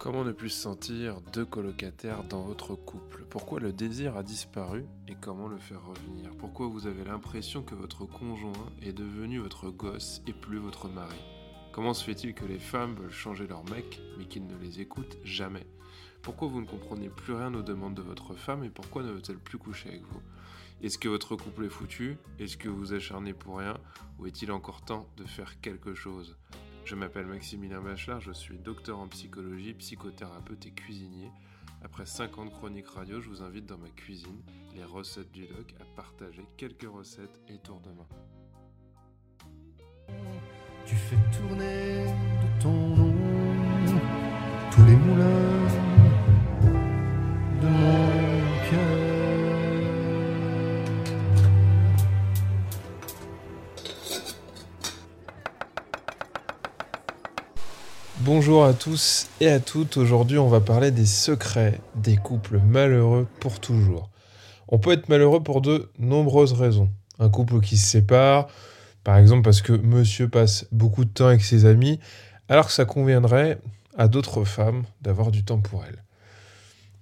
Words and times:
Comment 0.00 0.24
ne 0.24 0.32
plus 0.32 0.48
se 0.48 0.62
sentir 0.62 1.20
deux 1.34 1.44
colocataires 1.44 2.24
dans 2.24 2.40
votre 2.40 2.74
couple? 2.74 3.26
Pourquoi 3.28 3.60
le 3.60 3.70
désir 3.70 4.16
a 4.16 4.22
disparu 4.22 4.86
et 5.06 5.14
comment 5.14 5.46
le 5.46 5.58
faire 5.58 5.84
revenir? 5.84 6.30
Pourquoi 6.38 6.68
vous 6.68 6.86
avez 6.86 7.04
l'impression 7.04 7.62
que 7.62 7.74
votre 7.74 8.06
conjoint 8.06 8.72
est 8.80 8.94
devenu 8.94 9.40
votre 9.40 9.68
gosse 9.68 10.22
et 10.26 10.32
plus 10.32 10.56
votre 10.56 10.88
mari? 10.88 11.18
Comment 11.72 11.92
se 11.92 12.02
fait-il 12.02 12.32
que 12.32 12.46
les 12.46 12.58
femmes 12.58 12.94
veulent 12.94 13.10
changer 13.10 13.46
leur 13.46 13.62
mec 13.68 14.00
mais 14.16 14.24
qu'ils 14.24 14.46
ne 14.46 14.56
les 14.56 14.80
écoutent 14.80 15.18
jamais? 15.22 15.66
Pourquoi 16.22 16.48
vous 16.48 16.62
ne 16.62 16.66
comprenez 16.66 17.10
plus 17.10 17.34
rien 17.34 17.52
aux 17.52 17.62
demandes 17.62 17.94
de 17.94 18.00
votre 18.00 18.32
femme 18.32 18.64
et 18.64 18.70
pourquoi 18.70 19.02
ne 19.02 19.12
veut-elle 19.12 19.38
plus 19.38 19.58
coucher 19.58 19.90
avec 19.90 20.02
vous? 20.04 20.22
Est-ce 20.82 20.96
que 20.96 21.10
votre 21.10 21.36
couple 21.36 21.66
est 21.66 21.68
foutu? 21.68 22.16
Est-ce 22.38 22.56
que 22.56 22.70
vous 22.70 22.94
acharnez 22.94 23.34
pour 23.34 23.58
rien? 23.58 23.76
Ou 24.18 24.26
est-il 24.26 24.50
encore 24.50 24.80
temps 24.80 25.06
de 25.18 25.24
faire 25.24 25.60
quelque 25.60 25.92
chose? 25.92 26.38
Je 26.90 26.96
m'appelle 26.96 27.26
Maximilien 27.26 27.80
Bachelard, 27.80 28.20
je 28.20 28.32
suis 28.32 28.58
docteur 28.58 28.98
en 28.98 29.06
psychologie, 29.06 29.74
psychothérapeute 29.74 30.66
et 30.66 30.72
cuisinier. 30.72 31.30
Après 31.84 32.04
50 32.04 32.50
chroniques 32.50 32.88
radio, 32.88 33.20
je 33.20 33.28
vous 33.28 33.42
invite 33.42 33.64
dans 33.64 33.78
ma 33.78 33.90
cuisine, 33.90 34.42
les 34.74 34.82
recettes 34.82 35.30
du 35.30 35.46
doc, 35.46 35.72
à 35.80 35.84
partager 35.94 36.44
quelques 36.56 36.90
recettes 36.90 37.40
et 37.46 37.58
tours 37.58 37.80
de 37.80 37.90
main. 37.90 38.08
Tu 40.84 40.96
fais 40.96 41.16
tourner 41.38 42.06
de 42.06 42.60
ton 42.60 42.72
nom 42.72 43.14
tous 44.72 44.84
les 44.84 44.96
moulins 44.96 45.39
Bonjour 58.32 58.64
à 58.64 58.74
tous 58.74 59.26
et 59.40 59.48
à 59.48 59.58
toutes. 59.58 59.96
Aujourd'hui, 59.96 60.38
on 60.38 60.46
va 60.46 60.60
parler 60.60 60.92
des 60.92 61.04
secrets 61.04 61.80
des 61.96 62.16
couples 62.16 62.60
malheureux 62.60 63.26
pour 63.40 63.58
toujours. 63.58 64.08
On 64.68 64.78
peut 64.78 64.92
être 64.92 65.08
malheureux 65.08 65.42
pour 65.42 65.60
de 65.60 65.90
nombreuses 65.98 66.52
raisons. 66.52 66.90
Un 67.18 67.28
couple 67.28 67.58
qui 67.58 67.76
se 67.76 67.84
sépare, 67.84 68.46
par 69.02 69.18
exemple 69.18 69.42
parce 69.42 69.62
que 69.62 69.72
monsieur 69.72 70.28
passe 70.28 70.68
beaucoup 70.70 71.04
de 71.04 71.10
temps 71.10 71.26
avec 71.26 71.42
ses 71.42 71.64
amis, 71.64 71.98
alors 72.48 72.68
que 72.68 72.72
ça 72.72 72.84
conviendrait 72.84 73.58
à 73.98 74.06
d'autres 74.06 74.44
femmes 74.44 74.84
d'avoir 75.02 75.32
du 75.32 75.42
temps 75.42 75.60
pour 75.60 75.84
elles. 75.84 76.04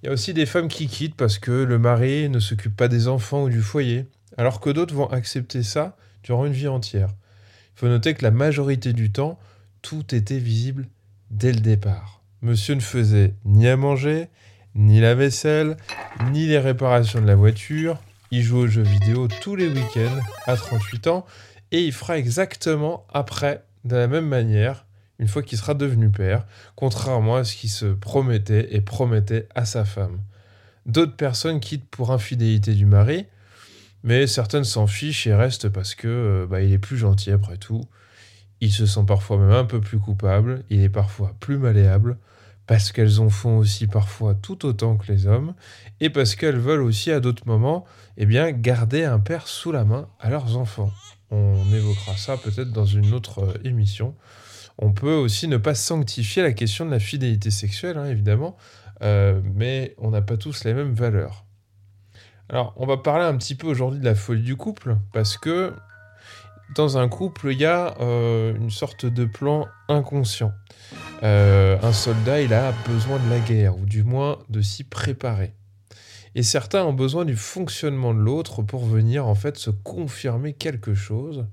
Il 0.03 0.07
y 0.07 0.09
a 0.09 0.13
aussi 0.15 0.33
des 0.33 0.47
femmes 0.47 0.69
qui 0.69 0.87
quittent 0.87 1.15
parce 1.15 1.39
que 1.39 1.51
le 1.51 1.79
mari 1.79 2.31
ne 2.31 2.41
s'occupe 2.41 2.75
pas 2.75 2.89
des 2.89 3.07
enfants 3.07 3.43
ou 3.43 3.51
du 3.51 3.61
foyer, 3.61 4.07
alors 4.39 4.61
que 4.61 4.71
d'autres 4.71 4.95
vont 4.95 5.11
accepter 5.11 5.63
ça 5.63 5.95
durant 6.23 6.47
une 6.47 6.55
vie 6.55 6.69
entière. 6.69 7.11
Il 7.77 7.81
faut 7.81 7.89
noter 7.89 8.15
que 8.15 8.23
la 8.23 8.31
majorité 8.31 8.95
du 8.95 9.13
temps, 9.13 9.39
tout 9.83 10.15
était 10.15 10.39
visible 10.39 10.89
dès 11.31 11.53
le 11.53 11.61
départ. 11.61 12.23
Monsieur 12.43 12.75
ne 12.75 12.81
faisait 12.81 13.35
ni 13.45 13.67
à 13.69 13.77
manger, 13.77 14.29
ni 14.75 15.01
la 15.01 15.15
vaisselle, 15.15 15.77
ni 16.31 16.47
les 16.47 16.59
réparations 16.59 17.21
de 17.21 17.27
la 17.27 17.35
voiture. 17.35 17.99
Il 18.31 18.43
joue 18.43 18.59
aux 18.59 18.67
jeux 18.67 18.83
vidéo 18.83 19.29
tous 19.41 19.57
les 19.57 19.69
week-ends 19.69 20.21
à 20.47 20.57
38 20.57 21.07
ans 21.09 21.27
et 21.73 21.83
il 21.83 21.93
fera 21.93 22.19
exactement 22.19 23.07
après 23.13 23.65
de 23.85 23.97
la 23.97 24.07
même 24.07 24.29
manière 24.29 24.85
une 25.19 25.29
fois 25.29 25.43
qu'il 25.43 25.59
sera 25.59 25.75
devenu 25.75 26.11
père, 26.11 26.47
contrairement 26.77 27.37
à 27.37 27.45
ce 27.45 27.57
qu'il 27.57 27.71
se 27.71 27.87
promettait 27.87 28.69
et 28.71 28.81
promettait 28.81 29.49
à 29.55 29.65
sa 29.65 29.85
femme. 29.85 30.21
D'autres 30.87 31.17
personnes 31.17 31.61
quittent 31.61 31.89
pour 31.89 32.13
infidélité 32.13 32.73
du 32.75 32.87
mari, 32.87 33.27
mais 34.05 34.27
certaines 34.27 34.65
s'en 34.65 34.87
fichent 34.87 35.27
et 35.27 35.35
restent 35.35 35.69
parce 35.69 35.95
que 35.95 36.09
euh, 36.09 36.47
bah, 36.47 36.63
il 36.63 36.73
est 36.73 36.79
plus 36.79 36.97
gentil 36.97 37.33
après 37.33 37.57
tout. 37.57 37.85
Il 38.61 38.73
se 38.73 38.87
sent 38.87 39.05
parfois 39.07 39.39
même 39.39 39.53
un 39.53 39.65
peu 39.65 39.81
plus 39.81 39.99
coupable, 39.99 40.65
il 40.71 40.83
est 40.83 40.89
parfois 40.89 41.35
plus 41.41 41.59
malléable, 41.59 42.19
parce 42.67 42.93
qu'elles 42.93 43.21
en 43.21 43.31
font 43.31 43.59
aussi 43.59 43.87
parfois 43.87 44.35
tout 44.35 44.67
autant 44.67 44.97
que 44.97 45.11
les 45.11 45.27
hommes, 45.27 45.55
et 46.01 46.11
parce 46.11 46.35
qu'elles 46.35 46.59
veulent 46.59 46.83
aussi 46.83 47.11
à 47.11 47.21
d'autres 47.21 47.47
moments 47.47 47.85
eh 48.19 48.27
bien, 48.27 48.51
garder 48.51 49.05
un 49.05 49.21
père 49.21 49.47
sous 49.47 49.73
la 49.73 49.85
main 49.85 50.09
à 50.21 50.29
leurs 50.29 50.57
enfants. 50.57 50.91
On 51.31 51.73
évoquera 51.73 52.17
ça 52.17 52.37
peut-être 52.37 52.73
dans 52.73 52.85
une 52.85 53.15
autre 53.15 53.41
euh, 53.41 53.55
émission. 53.65 54.15
On 54.79 54.93
peut 54.93 55.15
aussi 55.15 55.49
ne 55.49 55.57
pas 55.57 55.75
sanctifier 55.75 56.43
la 56.43 56.53
question 56.53 56.85
de 56.85 56.91
la 56.91 57.01
fidélité 57.01 57.51
sexuelle, 57.51 57.97
hein, 57.97 58.07
évidemment, 58.07 58.57
euh, 59.03 59.41
mais 59.55 59.95
on 59.99 60.11
n'a 60.11 60.23
pas 60.23 60.37
tous 60.37 60.65
les 60.65 60.75
mêmes 60.75 60.95
valeurs. 60.95 61.45
Alors, 62.49 62.75
on 62.77 62.87
va 62.87 62.97
parler 62.97 63.25
un 63.25 63.37
petit 63.37 63.55
peu 63.55 63.67
aujourd'hui 63.67 64.01
de 64.01 64.05
la 64.05 64.15
folie 64.15 64.43
du 64.43 64.57
couple, 64.57 64.97
parce 65.13 65.37
que 65.37 65.75
dans 66.75 66.99
un 66.99 67.09
couple, 67.09 67.53
il 67.53 67.61
y 67.61 67.65
a 67.65 67.97
euh, 68.01 68.55
une 68.55 68.71
sorte 68.71 69.07
de 69.07 69.25
plan 69.25 69.67
inconscient. 69.89 70.53
Euh, 71.23 71.79
un 71.83 71.93
soldat, 71.93 72.41
il 72.43 72.53
a 72.53 72.73
besoin 72.87 73.19
de 73.19 73.31
la 73.31 73.39
guerre, 73.41 73.77
ou 73.79 73.85
du 73.85 74.03
moins 74.03 74.39
de 74.49 74.61
s'y 74.61 74.85
préparer. 74.85 75.55
Et 76.35 76.43
certains 76.43 76.85
ont 76.85 76.93
besoin 76.93 77.25
du 77.25 77.37
fonctionnement 77.37 78.15
de 78.15 78.21
l'autre 78.21 78.63
pour 78.63 78.85
venir 78.85 79.27
en 79.27 79.35
fait 79.35 79.57
se 79.57 79.71
confirmer 79.71 80.53
quelque 80.53 80.95
chose 80.95 81.47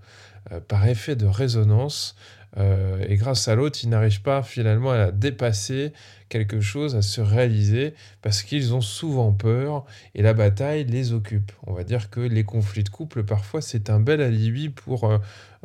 euh, 0.51 0.59
par 0.59 0.85
effet 0.87 1.15
de 1.15 1.25
résonance 1.25 2.15
euh, 2.57 3.03
et 3.07 3.15
grâce 3.15 3.47
à 3.47 3.55
l'autre, 3.55 3.79
ils 3.83 3.89
n'arrivent 3.89 4.21
pas 4.21 4.41
finalement 4.43 4.91
à 4.91 5.11
dépasser 5.11 5.91
quelque 6.29 6.61
chose, 6.61 6.95
à 6.95 7.01
se 7.01 7.21
réaliser, 7.21 7.93
parce 8.21 8.43
qu'ils 8.43 8.73
ont 8.73 8.81
souvent 8.81 9.31
peur 9.33 9.85
et 10.15 10.21
la 10.21 10.33
bataille 10.33 10.85
les 10.85 11.13
occupe. 11.13 11.51
On 11.67 11.73
va 11.73 11.83
dire 11.83 12.09
que 12.09 12.19
les 12.19 12.43
conflits 12.43 12.83
de 12.83 12.89
couple, 12.89 13.23
parfois, 13.23 13.61
c'est 13.61 13.89
un 13.89 13.99
bel 13.99 14.21
alibi 14.21 14.69
pour 14.69 15.03
euh, 15.05 15.17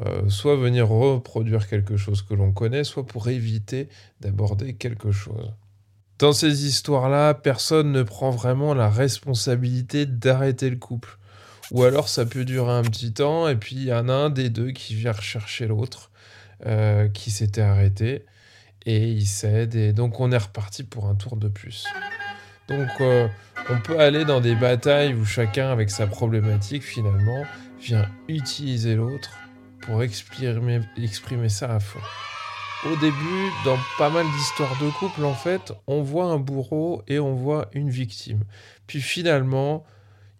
euh, 0.04 0.28
soit 0.28 0.56
venir 0.56 0.88
reproduire 0.88 1.68
quelque 1.68 1.96
chose 1.96 2.22
que 2.22 2.34
l'on 2.34 2.52
connaît, 2.52 2.84
soit 2.84 3.06
pour 3.06 3.28
éviter 3.28 3.88
d'aborder 4.20 4.74
quelque 4.74 5.12
chose. 5.12 5.52
Dans 6.18 6.32
ces 6.32 6.66
histoires-là, 6.66 7.32
personne 7.32 7.92
ne 7.92 8.02
prend 8.02 8.30
vraiment 8.30 8.74
la 8.74 8.90
responsabilité 8.90 10.04
d'arrêter 10.04 10.68
le 10.68 10.76
couple. 10.76 11.16
Ou 11.70 11.84
alors 11.84 12.08
ça 12.08 12.26
peut 12.26 12.44
durer 12.44 12.72
un 12.72 12.82
petit 12.82 13.12
temps 13.12 13.46
et 13.48 13.54
puis 13.54 13.76
il 13.76 13.84
y 13.84 13.92
en 13.92 14.08
a 14.08 14.12
un 14.12 14.28
des 14.28 14.50
deux 14.50 14.72
qui 14.72 14.96
vient 14.96 15.12
rechercher 15.12 15.68
l'autre 15.68 16.09
euh, 16.66 17.08
qui 17.08 17.30
s'était 17.30 17.62
arrêté 17.62 18.24
et 18.86 19.08
il 19.08 19.26
cède 19.26 19.74
et 19.74 19.92
donc 19.92 20.20
on 20.20 20.32
est 20.32 20.38
reparti 20.38 20.84
pour 20.84 21.06
un 21.06 21.14
tour 21.14 21.36
de 21.36 21.48
plus. 21.48 21.86
Donc 22.68 22.88
euh, 23.00 23.28
on 23.68 23.78
peut 23.80 23.98
aller 23.98 24.24
dans 24.24 24.40
des 24.40 24.54
batailles 24.54 25.14
où 25.14 25.24
chacun 25.24 25.70
avec 25.70 25.90
sa 25.90 26.06
problématique 26.06 26.82
finalement 26.82 27.44
vient 27.80 28.08
utiliser 28.28 28.94
l'autre 28.94 29.30
pour 29.82 30.02
exprimer, 30.02 30.80
exprimer 30.96 31.48
ça 31.48 31.74
à 31.74 31.80
fond. 31.80 32.00
Au 32.86 32.96
début, 32.96 33.50
dans 33.64 33.76
pas 33.98 34.08
mal 34.08 34.24
d'histoires 34.32 34.74
de 34.80 34.88
couple, 34.98 35.24
en 35.24 35.34
fait, 35.34 35.72
on 35.86 36.02
voit 36.02 36.26
un 36.26 36.38
bourreau 36.38 37.02
et 37.08 37.18
on 37.18 37.34
voit 37.34 37.68
une 37.72 37.90
victime. 37.90 38.44
Puis 38.86 39.02
finalement, 39.02 39.84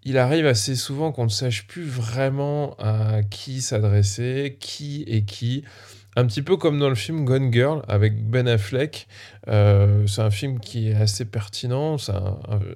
il 0.05 0.17
arrive 0.17 0.47
assez 0.47 0.75
souvent 0.75 1.13
qu'on 1.13 1.25
ne 1.25 1.31
sache 1.31 1.67
plus 1.67 1.85
vraiment 1.85 2.75
à 2.79 3.23
qui 3.23 3.61
s'adresser, 3.61 4.57
qui 4.59 5.05
est 5.07 5.23
qui. 5.23 5.65
Un 6.21 6.27
petit 6.27 6.43
peu 6.43 6.59
comme 6.59 6.79
dans 6.79 6.91
le 6.91 6.95
film 6.95 7.25
Gone 7.25 7.51
Girl 7.51 7.81
avec 7.89 8.29
Ben 8.29 8.47
Affleck. 8.47 9.09
Euh, 9.49 10.07
c'est 10.07 10.21
un 10.21 10.31
film 10.31 10.61
qui 10.61 10.91
est 10.91 10.95
assez 10.95 11.25
pertinent. 11.25 11.97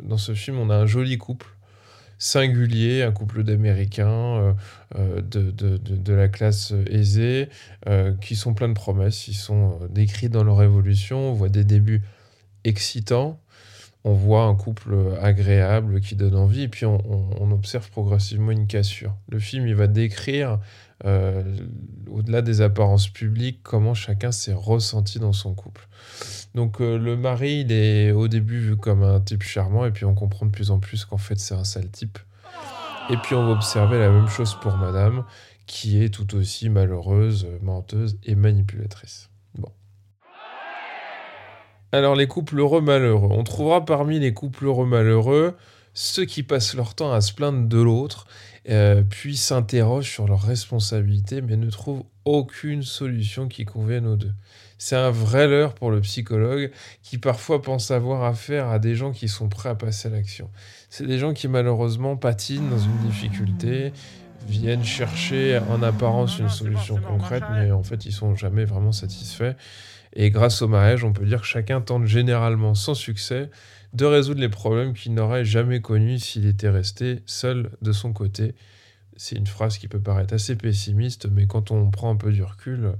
dans 0.02 0.16
ce 0.16 0.32
film, 0.32 0.58
on 0.58 0.70
a 0.70 0.76
un 0.76 0.86
joli 0.86 1.18
couple 1.18 1.48
singulier, 2.16 3.02
un 3.02 3.12
couple 3.12 3.42
d'Américains 3.42 4.08
euh, 4.08 4.52
euh, 4.96 5.20
de, 5.20 6.14
la 6.14 6.28
classe 6.28 6.72
aisée, 6.88 7.50
qui 8.22 8.34
sont 8.34 8.54
pleins 8.54 8.70
de 8.70 8.72
promesses. 8.72 9.28
Ils 9.28 9.34
sont 9.34 9.78
décrits 9.90 10.30
dans 10.30 10.42
leur 10.42 10.62
évolution. 10.62 11.28
On 11.28 11.34
voit 11.34 11.50
des 11.50 11.64
débuts 11.64 12.00
excitants. 12.64 13.42
On 14.06 14.12
voit 14.12 14.42
un 14.42 14.54
couple 14.54 14.94
agréable 15.20 16.00
qui 16.00 16.14
donne 16.14 16.34
envie, 16.34 16.62
et 16.62 16.68
puis 16.68 16.84
on, 16.84 17.50
observe 17.50 17.90
progressivement 17.90 18.50
une 18.50 18.66
cassure. 18.66 19.14
Le 19.30 19.38
film, 19.38 19.66
il 19.66 19.74
va 19.74 19.86
décrire 19.86 20.58
euh, 21.06 21.42
au-delà 22.10 22.42
des 22.42 22.60
apparences 22.60 23.08
publiques, 23.08 23.60
comment 23.62 23.94
chacun 23.94 24.30
s'est 24.30 24.52
ressenti 24.52 25.18
dans 25.18 25.32
son 25.32 25.54
couple. 25.54 25.88
Donc 26.54 26.80
euh, 26.80 26.98
le 26.98 27.16
mari, 27.16 27.60
il 27.60 27.72
est 27.72 28.12
au 28.12 28.28
début 28.28 28.58
vu 28.58 28.76
comme 28.76 29.02
un 29.02 29.20
type 29.20 29.42
charmant, 29.42 29.86
et 29.86 29.90
puis 29.90 30.04
on 30.04 30.14
comprend 30.14 30.46
de 30.46 30.50
plus 30.50 30.70
en 30.70 30.78
plus 30.78 31.04
qu'en 31.04 31.18
fait 31.18 31.38
c'est 31.38 31.54
un 31.54 31.64
sale 31.64 31.88
type. 31.88 32.18
Et 33.10 33.16
puis 33.16 33.34
on 33.34 33.46
va 33.46 33.52
observer 33.52 33.98
la 33.98 34.10
même 34.10 34.28
chose 34.28 34.54
pour 34.60 34.76
madame, 34.76 35.24
qui 35.66 36.02
est 36.02 36.08
tout 36.08 36.36
aussi 36.36 36.68
malheureuse, 36.68 37.46
menteuse 37.62 38.18
et 38.24 38.34
manipulatrice. 38.34 39.30
Alors 41.94 42.16
les 42.16 42.26
couples 42.26 42.58
heureux 42.58 42.80
malheureux. 42.80 43.28
On 43.30 43.44
trouvera 43.44 43.84
parmi 43.84 44.18
les 44.18 44.34
couples 44.34 44.64
heureux 44.64 44.84
malheureux 44.84 45.56
ceux 45.92 46.24
qui 46.24 46.42
passent 46.42 46.74
leur 46.74 46.96
temps 46.96 47.12
à 47.12 47.20
se 47.20 47.32
plaindre 47.32 47.68
de 47.68 47.78
l'autre, 47.78 48.26
euh, 48.68 49.04
puis 49.08 49.36
s'interrogent 49.36 50.10
sur 50.10 50.26
leurs 50.26 50.42
responsabilités, 50.42 51.40
mais 51.40 51.54
ne 51.54 51.70
trouvent 51.70 52.02
aucune 52.24 52.82
solution 52.82 53.46
qui 53.46 53.64
convienne 53.64 54.08
aux 54.08 54.16
deux. 54.16 54.32
C'est 54.76 54.96
un 54.96 55.12
vrai 55.12 55.46
leurre 55.46 55.74
pour 55.74 55.92
le 55.92 56.00
psychologue 56.00 56.72
qui 57.04 57.18
parfois 57.18 57.62
pense 57.62 57.92
avoir 57.92 58.24
affaire 58.24 58.70
à 58.70 58.80
des 58.80 58.96
gens 58.96 59.12
qui 59.12 59.28
sont 59.28 59.48
prêts 59.48 59.68
à 59.68 59.76
passer 59.76 60.08
à 60.08 60.10
l'action. 60.10 60.50
C'est 60.90 61.06
des 61.06 61.20
gens 61.20 61.32
qui 61.32 61.46
malheureusement 61.46 62.16
patinent 62.16 62.70
dans 62.70 62.78
une 62.80 62.98
difficulté, 63.06 63.92
viennent 64.48 64.84
chercher 64.84 65.60
en 65.70 65.80
apparence 65.80 66.40
une 66.40 66.48
solution 66.48 66.96
concrète, 66.96 67.44
mais 67.52 67.70
en 67.70 67.84
fait 67.84 68.04
ils 68.04 68.12
sont 68.12 68.34
jamais 68.34 68.64
vraiment 68.64 68.90
satisfaits. 68.90 69.54
Et 70.14 70.30
grâce 70.30 70.62
au 70.62 70.68
mariage, 70.68 71.04
on 71.04 71.12
peut 71.12 71.26
dire 71.26 71.40
que 71.40 71.46
chacun 71.46 71.80
tente 71.80 72.06
généralement 72.06 72.74
sans 72.74 72.94
succès 72.94 73.50
de 73.92 74.04
résoudre 74.04 74.40
les 74.40 74.48
problèmes 74.48 74.92
qu'il 74.92 75.14
n'aurait 75.14 75.44
jamais 75.44 75.80
connus 75.80 76.20
s'il 76.20 76.46
était 76.46 76.68
resté 76.68 77.20
seul 77.26 77.70
de 77.82 77.92
son 77.92 78.12
côté. 78.12 78.54
C'est 79.16 79.36
une 79.36 79.46
phrase 79.46 79.78
qui 79.78 79.88
peut 79.88 80.00
paraître 80.00 80.34
assez 80.34 80.56
pessimiste, 80.56 81.28
mais 81.30 81.46
quand 81.46 81.70
on 81.70 81.90
prend 81.90 82.10
un 82.10 82.16
peu 82.16 82.32
du 82.32 82.42
recul, 82.42 82.94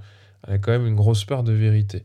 elle 0.47 0.55
a 0.55 0.59
quand 0.59 0.73
même 0.73 0.87
une 0.87 0.95
grosse 0.95 1.25
part 1.25 1.43
de 1.43 1.53
vérité. 1.53 2.03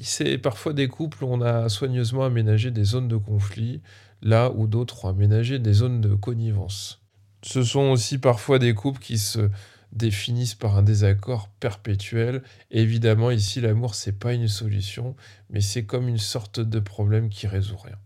C'est 0.00 0.38
parfois 0.38 0.72
des 0.72 0.88
couples 0.88 1.24
où 1.24 1.28
on 1.28 1.42
a 1.42 1.68
soigneusement 1.68 2.24
aménagé 2.24 2.70
des 2.70 2.84
zones 2.84 3.08
de 3.08 3.16
conflit, 3.16 3.80
là 4.22 4.50
où 4.50 4.66
d'autres 4.66 5.04
ont 5.04 5.08
aménagé 5.08 5.58
des 5.58 5.74
zones 5.74 6.00
de 6.00 6.14
connivence. 6.14 7.02
Ce 7.42 7.62
sont 7.62 7.90
aussi 7.90 8.16
parfois 8.18 8.58
des 8.58 8.72
couples 8.72 9.00
qui 9.00 9.18
se 9.18 9.50
définissent 9.94 10.54
par 10.54 10.76
un 10.76 10.82
désaccord 10.82 11.48
perpétuel. 11.60 12.42
évidemment, 12.70 13.30
ici, 13.30 13.60
l'amour, 13.60 13.94
c'est 13.94 14.18
pas 14.18 14.34
une 14.34 14.48
solution, 14.48 15.16
mais 15.50 15.60
c'est 15.60 15.84
comme 15.84 16.08
une 16.08 16.18
sorte 16.18 16.60
de 16.60 16.78
problème 16.80 17.28
qui 17.28 17.46
résout 17.46 17.76
rien. 17.76 17.96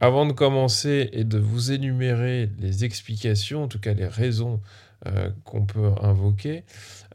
Avant 0.00 0.26
de 0.26 0.32
commencer 0.32 1.10
et 1.12 1.24
de 1.24 1.38
vous 1.38 1.72
énumérer 1.72 2.50
les 2.58 2.84
explications, 2.84 3.64
en 3.64 3.68
tout 3.68 3.80
cas 3.80 3.94
les 3.94 4.06
raisons 4.06 4.60
euh, 5.06 5.30
qu'on 5.44 5.66
peut 5.66 5.90
invoquer, 6.00 6.64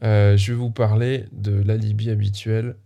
euh, 0.02 0.36
je 0.36 0.52
vais 0.52 0.58
vous 0.58 0.70
parler 0.70 1.24
de 1.32 1.62
l'alibi 1.62 2.10
habituel. 2.10 2.76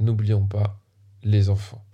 N'oublions 0.00 0.46
pas 0.46 0.80
les 1.22 1.48
enfants. 1.48 1.84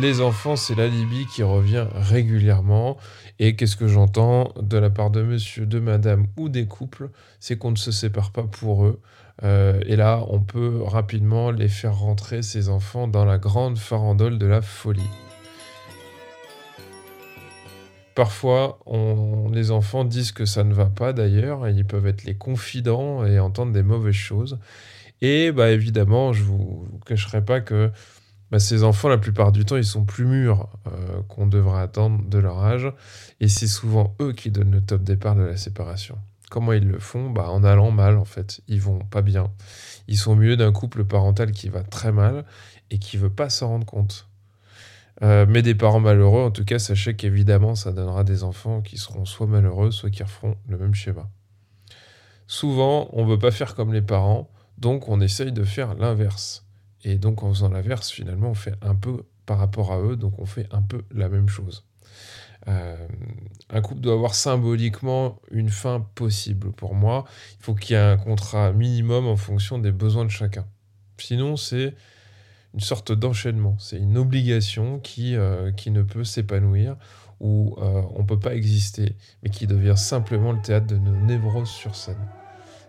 Les 0.00 0.22
enfants, 0.22 0.56
c'est 0.56 0.74
l'alibi 0.74 1.26
qui 1.26 1.42
revient 1.42 1.86
régulièrement. 1.92 2.96
Et 3.38 3.56
qu'est-ce 3.56 3.76
que 3.76 3.88
j'entends 3.88 4.54
de 4.58 4.78
la 4.78 4.88
part 4.88 5.10
de 5.10 5.22
monsieur, 5.22 5.66
de 5.66 5.80
madame 5.80 6.28
ou 6.38 6.48
des 6.48 6.66
couples? 6.66 7.10
C'est 7.40 7.58
qu'on 7.58 7.72
ne 7.72 7.76
se 7.76 7.92
sépare 7.92 8.32
pas 8.32 8.44
pour 8.44 8.86
eux. 8.86 9.00
Euh, 9.42 9.80
et 9.84 9.96
là, 9.96 10.24
on 10.28 10.40
peut 10.40 10.82
rapidement 10.82 11.50
les 11.50 11.68
faire 11.68 11.94
rentrer, 11.98 12.40
ces 12.40 12.70
enfants, 12.70 13.06
dans 13.06 13.26
la 13.26 13.36
grande 13.36 13.76
farandole 13.76 14.38
de 14.38 14.46
la 14.46 14.62
folie. 14.62 15.10
Parfois, 18.14 18.78
les 19.52 19.70
enfants 19.70 20.04
disent 20.04 20.32
que 20.32 20.44
ça 20.44 20.64
ne 20.64 20.72
va 20.74 20.86
pas 20.86 21.12
d'ailleurs, 21.12 21.68
ils 21.68 21.86
peuvent 21.86 22.06
être 22.06 22.24
les 22.24 22.34
confidents 22.34 23.24
et 23.24 23.38
entendre 23.38 23.72
des 23.72 23.82
mauvaises 23.82 24.14
choses. 24.14 24.58
Et 25.22 25.52
bah, 25.52 25.70
évidemment, 25.70 26.32
je 26.32 26.42
ne 26.42 26.46
vous 26.46 26.88
cacherai 27.06 27.42
pas 27.42 27.60
que 27.60 27.90
bah, 28.52 28.58
ces 28.58 28.84
enfants, 28.84 29.08
la 29.08 29.16
plupart 29.16 29.50
du 29.50 29.64
temps, 29.64 29.78
ils 29.78 29.84
sont 29.84 30.04
plus 30.04 30.26
mûrs 30.26 30.68
euh, 30.86 31.22
qu'on 31.26 31.46
devrait 31.46 31.80
attendre 31.80 32.22
de 32.28 32.36
leur 32.36 32.62
âge. 32.62 32.92
Et 33.40 33.48
c'est 33.48 33.66
souvent 33.66 34.14
eux 34.20 34.34
qui 34.34 34.50
donnent 34.50 34.72
le 34.72 34.82
top 34.82 35.02
départ 35.02 35.34
de 35.34 35.42
la 35.42 35.56
séparation. 35.56 36.18
Comment 36.50 36.74
ils 36.74 36.86
le 36.86 36.98
font? 36.98 37.30
Bah, 37.30 37.48
En 37.48 37.64
allant 37.64 37.90
mal, 37.90 38.18
en 38.18 38.26
fait. 38.26 38.60
Ils 38.68 38.82
vont 38.82 38.98
pas 38.98 39.22
bien. 39.22 39.50
Ils 40.06 40.18
sont 40.18 40.36
mieux 40.36 40.58
d'un 40.58 40.70
couple 40.70 41.02
parental 41.04 41.52
qui 41.52 41.70
va 41.70 41.82
très 41.82 42.12
mal 42.12 42.44
et 42.90 42.98
qui 42.98 43.16
veut 43.16 43.30
pas 43.30 43.48
s'en 43.48 43.68
rendre 43.68 43.86
compte. 43.86 44.28
Euh, 45.22 45.46
mais 45.48 45.62
des 45.62 45.74
parents 45.74 46.00
malheureux, 46.00 46.42
en 46.42 46.50
tout 46.50 46.66
cas, 46.66 46.78
sachez 46.78 47.16
qu'évidemment, 47.16 47.74
ça 47.74 47.90
donnera 47.90 48.22
des 48.22 48.44
enfants 48.44 48.82
qui 48.82 48.98
seront 48.98 49.24
soit 49.24 49.46
malheureux, 49.46 49.90
soit 49.90 50.10
qui 50.10 50.22
referont 50.22 50.56
le 50.68 50.76
même 50.76 50.94
schéma. 50.94 51.26
Souvent, 52.46 53.08
on 53.14 53.24
ne 53.24 53.30
veut 53.30 53.38
pas 53.38 53.50
faire 53.50 53.74
comme 53.74 53.94
les 53.94 54.02
parents, 54.02 54.50
donc 54.76 55.08
on 55.08 55.22
essaye 55.22 55.52
de 55.52 55.64
faire 55.64 55.94
l'inverse. 55.94 56.66
Et 57.04 57.16
donc 57.16 57.42
en 57.42 57.52
faisant 57.52 57.68
l'inverse, 57.68 58.10
finalement, 58.10 58.50
on 58.50 58.54
fait 58.54 58.74
un 58.82 58.94
peu 58.94 59.24
par 59.46 59.58
rapport 59.58 59.92
à 59.92 60.00
eux, 60.00 60.16
donc 60.16 60.38
on 60.38 60.46
fait 60.46 60.68
un 60.70 60.82
peu 60.82 61.02
la 61.10 61.28
même 61.28 61.48
chose. 61.48 61.84
Euh, 62.68 63.08
un 63.70 63.80
couple 63.80 64.00
doit 64.00 64.14
avoir 64.14 64.34
symboliquement 64.34 65.40
une 65.50 65.68
fin 65.68 66.00
possible 66.14 66.72
pour 66.72 66.94
moi. 66.94 67.24
Il 67.58 67.64
faut 67.64 67.74
qu'il 67.74 67.96
y 67.96 67.98
ait 67.98 68.02
un 68.02 68.16
contrat 68.16 68.72
minimum 68.72 69.26
en 69.26 69.36
fonction 69.36 69.78
des 69.78 69.92
besoins 69.92 70.24
de 70.24 70.30
chacun. 70.30 70.64
Sinon, 71.18 71.56
c'est 71.56 71.94
une 72.74 72.80
sorte 72.80 73.12
d'enchaînement. 73.12 73.76
C'est 73.78 73.98
une 73.98 74.16
obligation 74.16 75.00
qui, 75.00 75.36
euh, 75.36 75.72
ne 75.86 76.02
peut 76.02 76.24
s'épanouir 76.24 76.96
ou 77.40 77.76
euh, 77.78 78.02
on 78.14 78.20
ne 78.20 78.26
peut 78.26 78.38
pas 78.38 78.54
exister, 78.54 79.16
mais 79.42 79.50
qui 79.50 79.66
devient 79.66 79.96
simplement 79.96 80.52
le 80.52 80.62
théâtre 80.62 80.86
de 80.86 80.96
nos 80.96 81.16
névroses 81.16 81.70
sur 81.70 81.96
scène 81.96 82.28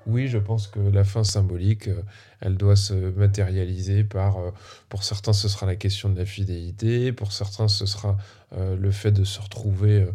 oui, 0.06 0.28
je 0.28 0.38
pense 0.38 0.68
que 0.68 0.80
la 0.80 1.04
fin 1.04 1.24
symbolique, 1.24 1.88
euh, 1.88 2.02
elle 2.42 2.58
doit 2.58 2.76
se 2.76 2.94
matérialiser 2.94 4.04
par, 4.04 4.38
euh, 4.38 4.52
pour 4.90 5.04
certains, 5.04 5.34
ce 5.34 5.48
sera 5.48 5.66
la 5.66 5.76
question 5.76 6.10
de 6.10 6.18
la 6.18 6.26
fidélité, 6.26 7.14
pour 7.14 7.32
certains, 7.32 7.68
ce 7.68 7.86
sera 7.86 8.18
euh, 8.54 8.76
le 8.76 8.92
fait 8.92 9.12
de 9.12 9.24
se 9.24 9.40
retrouver 9.40 10.06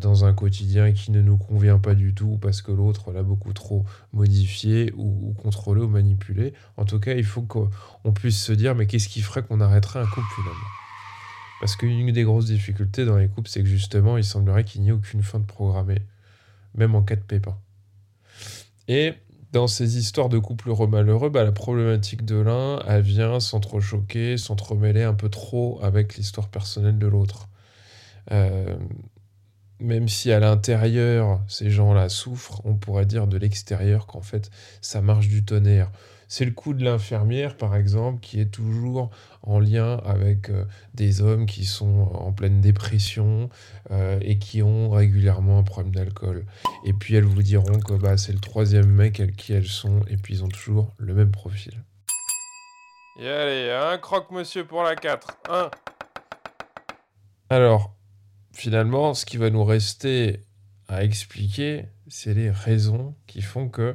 dans 0.00 0.24
un 0.24 0.34
quotidien 0.34 0.92
qui 0.92 1.10
ne 1.10 1.22
nous 1.22 1.38
convient 1.38 1.78
pas 1.78 1.94
du 1.94 2.12
tout 2.12 2.38
parce 2.42 2.60
que 2.60 2.72
l'autre 2.72 3.12
l'a 3.12 3.22
beaucoup 3.22 3.52
trop 3.52 3.84
modifié 4.12 4.92
ou, 4.96 5.32
contrôlé 5.42 5.80
ou 5.80 5.88
manipulé. 5.88 6.52
En 6.76 6.84
tout 6.84 6.98
cas, 6.98 7.14
il 7.14 7.24
faut 7.24 7.42
qu'on 7.42 8.12
puisse 8.12 8.42
se 8.42 8.52
dire, 8.52 8.74
mais 8.74 8.86
qu'est-ce 8.86 9.08
qui 9.08 9.22
ferait 9.22 9.42
qu'on 9.42 9.60
arrêterait 9.60 10.00
un 10.00 10.06
couple 10.06 10.26
finalement? 10.34 10.68
Parce 11.60 11.76
qu'une 11.76 12.10
des 12.10 12.24
grosses 12.24 12.46
difficultés 12.46 13.04
dans 13.04 13.16
les 13.16 13.28
couples, 13.28 13.48
c'est 13.48 13.62
que 13.62 13.68
justement, 13.68 14.16
il 14.16 14.24
semblerait 14.24 14.64
qu'il 14.64 14.82
n'y 14.82 14.88
ait 14.88 14.92
aucune 14.92 15.22
fin 15.22 15.38
de 15.38 15.46
programmée, 15.46 16.02
même 16.74 16.94
en 16.94 17.02
cas 17.02 17.16
de 17.16 17.22
pépin. 17.22 17.56
Et 18.88 19.14
dans 19.52 19.66
ces 19.66 19.98
histoires 19.98 20.28
de 20.28 20.38
couples 20.38 20.68
heureux 20.68 20.86
malheureux, 20.86 21.28
bah, 21.28 21.44
la 21.44 21.52
problématique 21.52 22.24
de 22.24 22.36
l'un, 22.36 22.80
elle 22.86 23.02
vient 23.02 23.40
s'entrechoquer, 23.40 24.36
s'entremêler 24.36 25.02
un 25.02 25.14
peu 25.14 25.28
trop 25.28 25.80
avec 25.82 26.16
l'histoire 26.16 26.48
personnelle 26.48 26.98
de 26.98 27.06
l'autre. 27.06 27.48
Euh, 28.30 28.76
même 29.80 30.08
si 30.08 30.30
à 30.30 30.40
l'intérieur, 30.40 31.40
ces 31.48 31.70
gens-là 31.70 32.08
souffrent, 32.08 32.60
on 32.64 32.74
pourrait 32.74 33.06
dire 33.06 33.26
de 33.26 33.38
l'extérieur 33.38 34.06
qu'en 34.06 34.20
fait, 34.20 34.50
ça 34.80 35.00
marche 35.00 35.28
du 35.28 35.44
tonnerre. 35.44 35.90
C'est 36.32 36.44
le 36.44 36.52
coup 36.52 36.74
de 36.74 36.84
l'infirmière, 36.84 37.56
par 37.56 37.74
exemple, 37.74 38.20
qui 38.20 38.40
est 38.40 38.52
toujours 38.52 39.10
en 39.42 39.58
lien 39.58 39.96
avec 40.04 40.48
euh, 40.48 40.64
des 40.94 41.22
hommes 41.22 41.44
qui 41.44 41.64
sont 41.64 42.08
en 42.14 42.30
pleine 42.30 42.60
dépression 42.60 43.50
euh, 43.90 44.16
et 44.22 44.38
qui 44.38 44.62
ont 44.62 44.90
régulièrement 44.90 45.58
un 45.58 45.64
problème 45.64 45.92
d'alcool. 45.92 46.46
Et 46.84 46.92
puis 46.92 47.16
elles 47.16 47.24
vous 47.24 47.42
diront 47.42 47.80
que 47.80 47.94
bah, 47.94 48.16
c'est 48.16 48.32
le 48.32 48.38
troisième 48.38 48.86
mec 48.86 49.18
avec 49.18 49.34
qui 49.34 49.54
elles 49.54 49.66
sont, 49.66 50.02
et 50.08 50.16
puis 50.16 50.34
ils 50.34 50.44
ont 50.44 50.48
toujours 50.48 50.94
le 50.98 51.14
même 51.14 51.32
profil. 51.32 51.82
Et 53.18 53.28
allez, 53.28 53.72
un 53.72 53.98
croque-monsieur 53.98 54.64
pour 54.64 54.84
la 54.84 54.94
4. 54.94 55.36
Un. 55.50 55.68
Alors, 57.48 57.92
finalement, 58.52 59.14
ce 59.14 59.26
qui 59.26 59.36
va 59.36 59.50
nous 59.50 59.64
rester 59.64 60.44
à 60.86 61.02
expliquer, 61.02 61.86
c'est 62.10 62.34
les 62.34 62.50
raisons 62.50 63.14
qui 63.28 63.40
font 63.40 63.68
que 63.68 63.94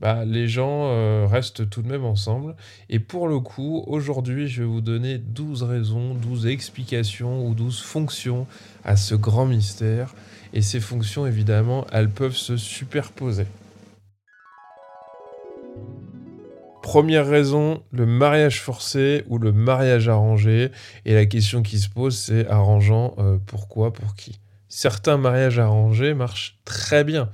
bah, 0.00 0.24
les 0.24 0.46
gens 0.46 0.86
euh, 0.86 1.26
restent 1.26 1.68
tout 1.68 1.82
de 1.82 1.88
même 1.88 2.04
ensemble. 2.04 2.54
Et 2.88 3.00
pour 3.00 3.26
le 3.26 3.40
coup, 3.40 3.82
aujourd'hui, 3.88 4.46
je 4.46 4.62
vais 4.62 4.68
vous 4.68 4.80
donner 4.80 5.18
12 5.18 5.64
raisons, 5.64 6.14
12 6.14 6.46
explications 6.46 7.44
ou 7.44 7.54
12 7.54 7.80
fonctions 7.82 8.46
à 8.84 8.96
ce 8.96 9.16
grand 9.16 9.46
mystère. 9.46 10.14
Et 10.52 10.62
ces 10.62 10.78
fonctions, 10.78 11.26
évidemment, 11.26 11.86
elles 11.92 12.08
peuvent 12.08 12.36
se 12.36 12.56
superposer. 12.56 13.46
Première 16.82 17.26
raison, 17.26 17.82
le 17.90 18.06
mariage 18.06 18.62
forcé 18.62 19.24
ou 19.26 19.38
le 19.38 19.50
mariage 19.50 20.08
arrangé. 20.08 20.70
Et 21.04 21.14
la 21.14 21.26
question 21.26 21.64
qui 21.64 21.80
se 21.80 21.88
pose, 21.88 22.16
c'est 22.16 22.46
arrangeant 22.46 23.16
euh, 23.18 23.38
pourquoi, 23.44 23.92
pour 23.92 24.14
qui? 24.14 24.38
Certains 24.68 25.16
mariages 25.16 25.58
arrangés 25.58 26.14
marchent 26.14 26.60
très 26.64 27.02
bien 27.02 27.28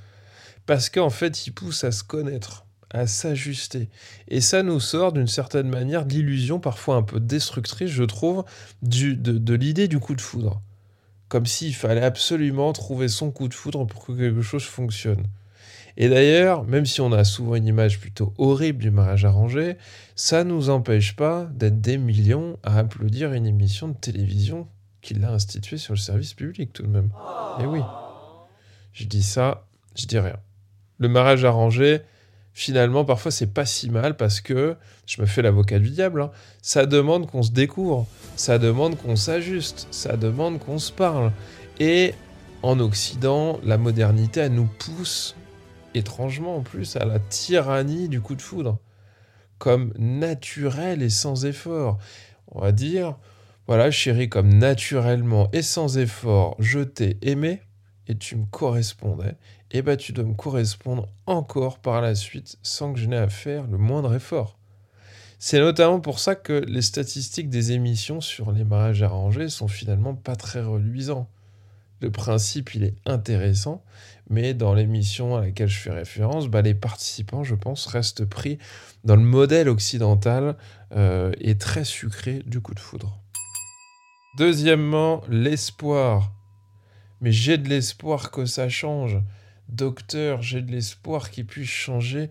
parce 0.66 0.90
qu'en 0.90 1.10
fait, 1.10 1.46
ils 1.46 1.52
poussent 1.52 1.84
à 1.84 1.92
se 1.92 2.04
connaître, 2.04 2.66
à 2.90 3.06
s'ajuster. 3.06 3.88
Et 4.28 4.40
ça 4.40 4.62
nous 4.62 4.80
sort 4.80 5.12
d'une 5.12 5.26
certaine 5.26 5.68
manière 5.68 6.04
d'illusion 6.04 6.60
parfois 6.60 6.96
un 6.96 7.02
peu 7.02 7.20
destructrice, 7.20 7.90
je 7.90 8.04
trouve, 8.04 8.44
du, 8.82 9.16
de, 9.16 9.38
de 9.38 9.54
l'idée 9.54 9.88
du 9.88 9.98
coup 9.98 10.14
de 10.14 10.20
foudre. 10.20 10.60
Comme 11.28 11.46
s'il 11.46 11.74
fallait 11.74 12.04
absolument 12.04 12.72
trouver 12.72 13.08
son 13.08 13.30
coup 13.30 13.48
de 13.48 13.54
foudre 13.54 13.86
pour 13.86 14.04
que 14.04 14.12
quelque 14.12 14.42
chose 14.42 14.64
fonctionne. 14.64 15.24
Et 15.96 16.08
d'ailleurs, 16.08 16.64
même 16.64 16.86
si 16.86 17.00
on 17.00 17.12
a 17.12 17.24
souvent 17.24 17.54
une 17.54 17.66
image 17.66 18.00
plutôt 18.00 18.32
horrible 18.38 18.78
du 18.78 18.90
mariage 18.90 19.24
arrangé, 19.24 19.76
ça 20.16 20.44
ne 20.44 20.50
nous 20.50 20.70
empêche 20.70 21.16
pas 21.16 21.44
d'être 21.52 21.80
des 21.80 21.98
millions 21.98 22.58
à 22.62 22.78
applaudir 22.78 23.32
une 23.32 23.46
émission 23.46 23.88
de 23.88 23.96
télévision 23.96 24.68
qui 25.02 25.14
l'a 25.14 25.32
instituée 25.32 25.78
sur 25.78 25.92
le 25.92 25.98
service 25.98 26.32
public 26.32 26.72
tout 26.72 26.82
de 26.82 26.88
même. 26.88 27.10
Et 27.60 27.66
oui, 27.66 27.80
je 28.92 29.04
dis 29.04 29.22
ça, 29.22 29.66
je 29.96 30.06
dis 30.06 30.18
rien 30.18 30.36
le 31.02 31.08
mariage 31.08 31.44
arrangé, 31.44 32.00
finalement, 32.54 33.04
parfois, 33.04 33.32
c'est 33.32 33.52
pas 33.52 33.66
si 33.66 33.90
mal 33.90 34.16
parce 34.16 34.40
que, 34.40 34.76
je 35.06 35.20
me 35.20 35.26
fais 35.26 35.42
l'avocat 35.42 35.80
du 35.80 35.90
diable, 35.90 36.22
hein, 36.22 36.30
ça 36.62 36.86
demande 36.86 37.28
qu'on 37.28 37.42
se 37.42 37.50
découvre, 37.50 38.06
ça 38.36 38.58
demande 38.58 38.96
qu'on 38.96 39.16
s'ajuste, 39.16 39.88
ça 39.90 40.16
demande 40.16 40.60
qu'on 40.60 40.78
se 40.78 40.92
parle. 40.92 41.32
Et 41.80 42.14
en 42.62 42.78
Occident, 42.78 43.58
la 43.64 43.78
modernité, 43.78 44.48
nous 44.48 44.68
pousse, 44.78 45.34
étrangement 45.94 46.56
en 46.56 46.60
plus, 46.60 46.96
à 46.96 47.04
la 47.04 47.18
tyrannie 47.18 48.08
du 48.08 48.20
coup 48.20 48.36
de 48.36 48.42
foudre, 48.42 48.78
comme 49.58 49.92
naturel 49.98 51.02
et 51.02 51.10
sans 51.10 51.44
effort. 51.44 51.98
On 52.52 52.60
va 52.60 52.70
dire, 52.70 53.16
voilà, 53.66 53.90
chérie, 53.90 54.28
comme 54.28 54.54
naturellement 54.54 55.48
et 55.52 55.62
sans 55.62 55.98
effort, 55.98 56.54
je 56.60 56.78
t'ai 56.80 57.18
aimé 57.22 57.60
et 58.08 58.16
tu 58.16 58.36
me 58.36 58.46
correspondais, 58.46 59.34
eh 59.72 59.82
ben 59.82 59.96
tu 59.96 60.12
dois 60.12 60.24
me 60.24 60.34
correspondre 60.34 61.08
encore 61.26 61.78
par 61.78 62.00
la 62.00 62.14
suite 62.14 62.58
sans 62.62 62.92
que 62.92 62.98
je 62.98 63.06
n'ai 63.06 63.16
à 63.16 63.28
faire 63.28 63.66
le 63.66 63.78
moindre 63.78 64.14
effort. 64.14 64.58
C'est 65.38 65.58
notamment 65.58 65.98
pour 65.98 66.20
ça 66.20 66.36
que 66.36 66.52
les 66.52 66.82
statistiques 66.82 67.50
des 67.50 67.72
émissions 67.72 68.20
sur 68.20 68.52
les 68.52 68.62
mariages 68.62 69.02
arrangés 69.02 69.48
sont 69.48 69.66
finalement 69.66 70.14
pas 70.14 70.36
très 70.36 70.62
reluisants. 70.62 71.28
Le 72.00 72.10
principe, 72.10 72.74
il 72.74 72.84
est 72.84 72.94
intéressant, 73.06 73.82
mais 74.28 74.54
dans 74.54 74.74
l'émission 74.74 75.36
à 75.36 75.40
laquelle 75.40 75.68
je 75.68 75.78
fais 75.78 75.90
référence, 75.90 76.48
bah, 76.48 76.62
les 76.62 76.74
participants, 76.74 77.42
je 77.42 77.54
pense, 77.54 77.86
restent 77.86 78.24
pris 78.24 78.58
dans 79.04 79.16
le 79.16 79.22
modèle 79.22 79.68
occidental 79.68 80.56
euh, 80.94 81.32
et 81.40 81.56
très 81.58 81.84
sucré 81.84 82.42
du 82.46 82.60
coup 82.60 82.74
de 82.74 82.80
foudre. 82.80 83.18
Deuxièmement, 84.36 85.22
l'espoir. 85.28 86.32
Mais 87.20 87.32
j'ai 87.32 87.58
de 87.58 87.68
l'espoir 87.68 88.30
que 88.30 88.46
ça 88.46 88.68
change. 88.68 89.18
Docteur, 89.68 90.42
j'ai 90.42 90.62
de 90.62 90.70
l'espoir 90.70 91.30
qu'il 91.30 91.46
puisse 91.46 91.68
changer 91.68 92.30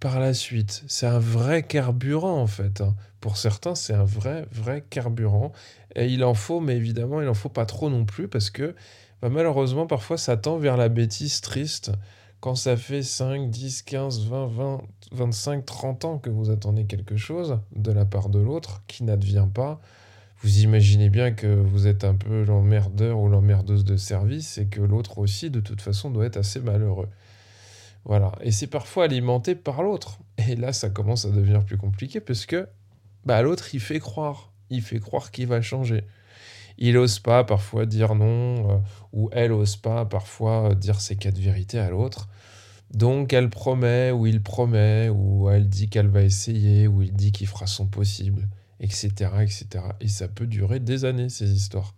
par 0.00 0.20
la 0.20 0.34
suite. 0.34 0.84
C'est 0.86 1.06
un 1.06 1.18
vrai 1.18 1.62
carburant 1.62 2.38
en 2.38 2.46
fait. 2.46 2.80
Hein. 2.80 2.94
Pour 3.20 3.36
certains, 3.36 3.74
c'est 3.74 3.94
un 3.94 4.04
vrai, 4.04 4.46
vrai 4.52 4.84
carburant. 4.90 5.52
Et 5.96 6.06
il 6.08 6.24
en 6.24 6.34
faut, 6.34 6.60
mais 6.60 6.76
évidemment, 6.76 7.22
il 7.22 7.28
en 7.28 7.34
faut 7.34 7.48
pas 7.48 7.66
trop 7.66 7.88
non 7.88 8.04
plus 8.04 8.28
parce 8.28 8.50
que 8.50 8.74
bah, 9.22 9.30
malheureusement, 9.30 9.86
parfois, 9.86 10.18
ça 10.18 10.36
tend 10.36 10.58
vers 10.58 10.76
la 10.76 10.90
bêtise 10.90 11.40
triste 11.40 11.92
quand 12.40 12.54
ça 12.56 12.76
fait 12.76 13.02
5, 13.02 13.48
10, 13.48 13.82
15, 13.82 14.26
20, 14.26 14.46
20, 14.48 14.82
25, 15.12 15.64
30 15.64 16.04
ans 16.04 16.18
que 16.18 16.28
vous 16.28 16.50
attendez 16.50 16.84
quelque 16.84 17.16
chose 17.16 17.58
de 17.74 17.90
la 17.90 18.04
part 18.04 18.28
de 18.28 18.38
l'autre 18.38 18.82
qui 18.86 19.02
n'advient 19.02 19.48
pas. 19.52 19.80
Vous 20.44 20.58
imaginez 20.58 21.08
bien 21.08 21.32
que 21.32 21.46
vous 21.46 21.86
êtes 21.86 22.04
un 22.04 22.14
peu 22.14 22.44
l'emmerdeur 22.44 23.18
ou 23.18 23.30
l'emmerdeuse 23.30 23.82
de 23.82 23.96
service 23.96 24.58
et 24.58 24.66
que 24.66 24.82
l'autre 24.82 25.16
aussi, 25.16 25.48
de 25.48 25.60
toute 25.60 25.80
façon, 25.80 26.10
doit 26.10 26.26
être 26.26 26.36
assez 26.36 26.60
malheureux. 26.60 27.08
Voilà. 28.04 28.30
Et 28.42 28.50
c'est 28.50 28.66
parfois 28.66 29.04
alimenté 29.04 29.54
par 29.54 29.82
l'autre. 29.82 30.18
Et 30.46 30.54
là, 30.54 30.74
ça 30.74 30.90
commence 30.90 31.24
à 31.24 31.30
devenir 31.30 31.64
plus 31.64 31.78
compliqué 31.78 32.20
parce 32.20 32.44
que 32.44 32.68
bah, 33.24 33.40
l'autre, 33.40 33.74
il 33.74 33.80
fait 33.80 34.00
croire. 34.00 34.52
Il 34.68 34.82
fait 34.82 35.00
croire 35.00 35.30
qu'il 35.30 35.46
va 35.46 35.62
changer. 35.62 36.04
Il 36.76 36.98
ose 36.98 37.20
pas 37.20 37.42
parfois 37.44 37.86
dire 37.86 38.14
non, 38.14 38.70
euh, 38.70 38.78
ou 39.14 39.30
elle 39.32 39.50
ose 39.50 39.76
pas 39.76 40.04
parfois 40.04 40.72
euh, 40.72 40.74
dire 40.74 41.00
ses 41.00 41.16
quatre 41.16 41.38
vérités 41.38 41.78
à 41.78 41.88
l'autre. 41.88 42.28
Donc 42.92 43.32
elle 43.32 43.48
promet, 43.48 44.10
ou 44.10 44.26
il 44.26 44.42
promet, 44.42 45.08
ou 45.08 45.48
elle 45.48 45.70
dit 45.70 45.88
qu'elle 45.88 46.08
va 46.08 46.20
essayer, 46.20 46.86
ou 46.86 47.00
il 47.00 47.14
dit 47.14 47.32
qu'il 47.32 47.46
fera 47.46 47.66
son 47.66 47.86
possible, 47.86 48.46
etc., 48.80 49.08
etc. 49.42 49.66
Et 50.00 50.08
ça 50.08 50.28
peut 50.28 50.46
durer 50.46 50.80
des 50.80 51.04
années, 51.04 51.28
ces 51.28 51.52
histoires. 51.52 51.94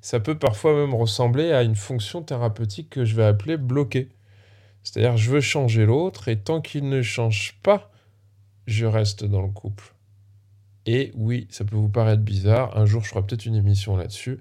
Ça 0.00 0.18
peut 0.18 0.38
parfois 0.38 0.74
même 0.74 0.94
ressembler 0.94 1.52
à 1.52 1.62
une 1.62 1.76
fonction 1.76 2.22
thérapeutique 2.22 2.90
que 2.90 3.04
je 3.04 3.14
vais 3.14 3.24
appeler 3.24 3.56
bloquer. 3.56 4.08
C'est-à-dire, 4.82 5.16
je 5.16 5.30
veux 5.30 5.40
changer 5.40 5.86
l'autre 5.86 6.28
et 6.28 6.38
tant 6.38 6.60
qu'il 6.60 6.88
ne 6.88 7.02
change 7.02 7.58
pas, 7.62 7.92
je 8.66 8.84
reste 8.86 9.24
dans 9.24 9.42
le 9.42 9.50
couple. 9.50 9.94
Et 10.86 11.12
oui, 11.14 11.46
ça 11.50 11.64
peut 11.64 11.76
vous 11.76 11.88
paraître 11.88 12.22
bizarre, 12.22 12.76
un 12.76 12.86
jour 12.86 13.04
je 13.04 13.10
ferai 13.10 13.24
peut-être 13.24 13.46
une 13.46 13.54
émission 13.54 13.96
là-dessus, 13.96 14.40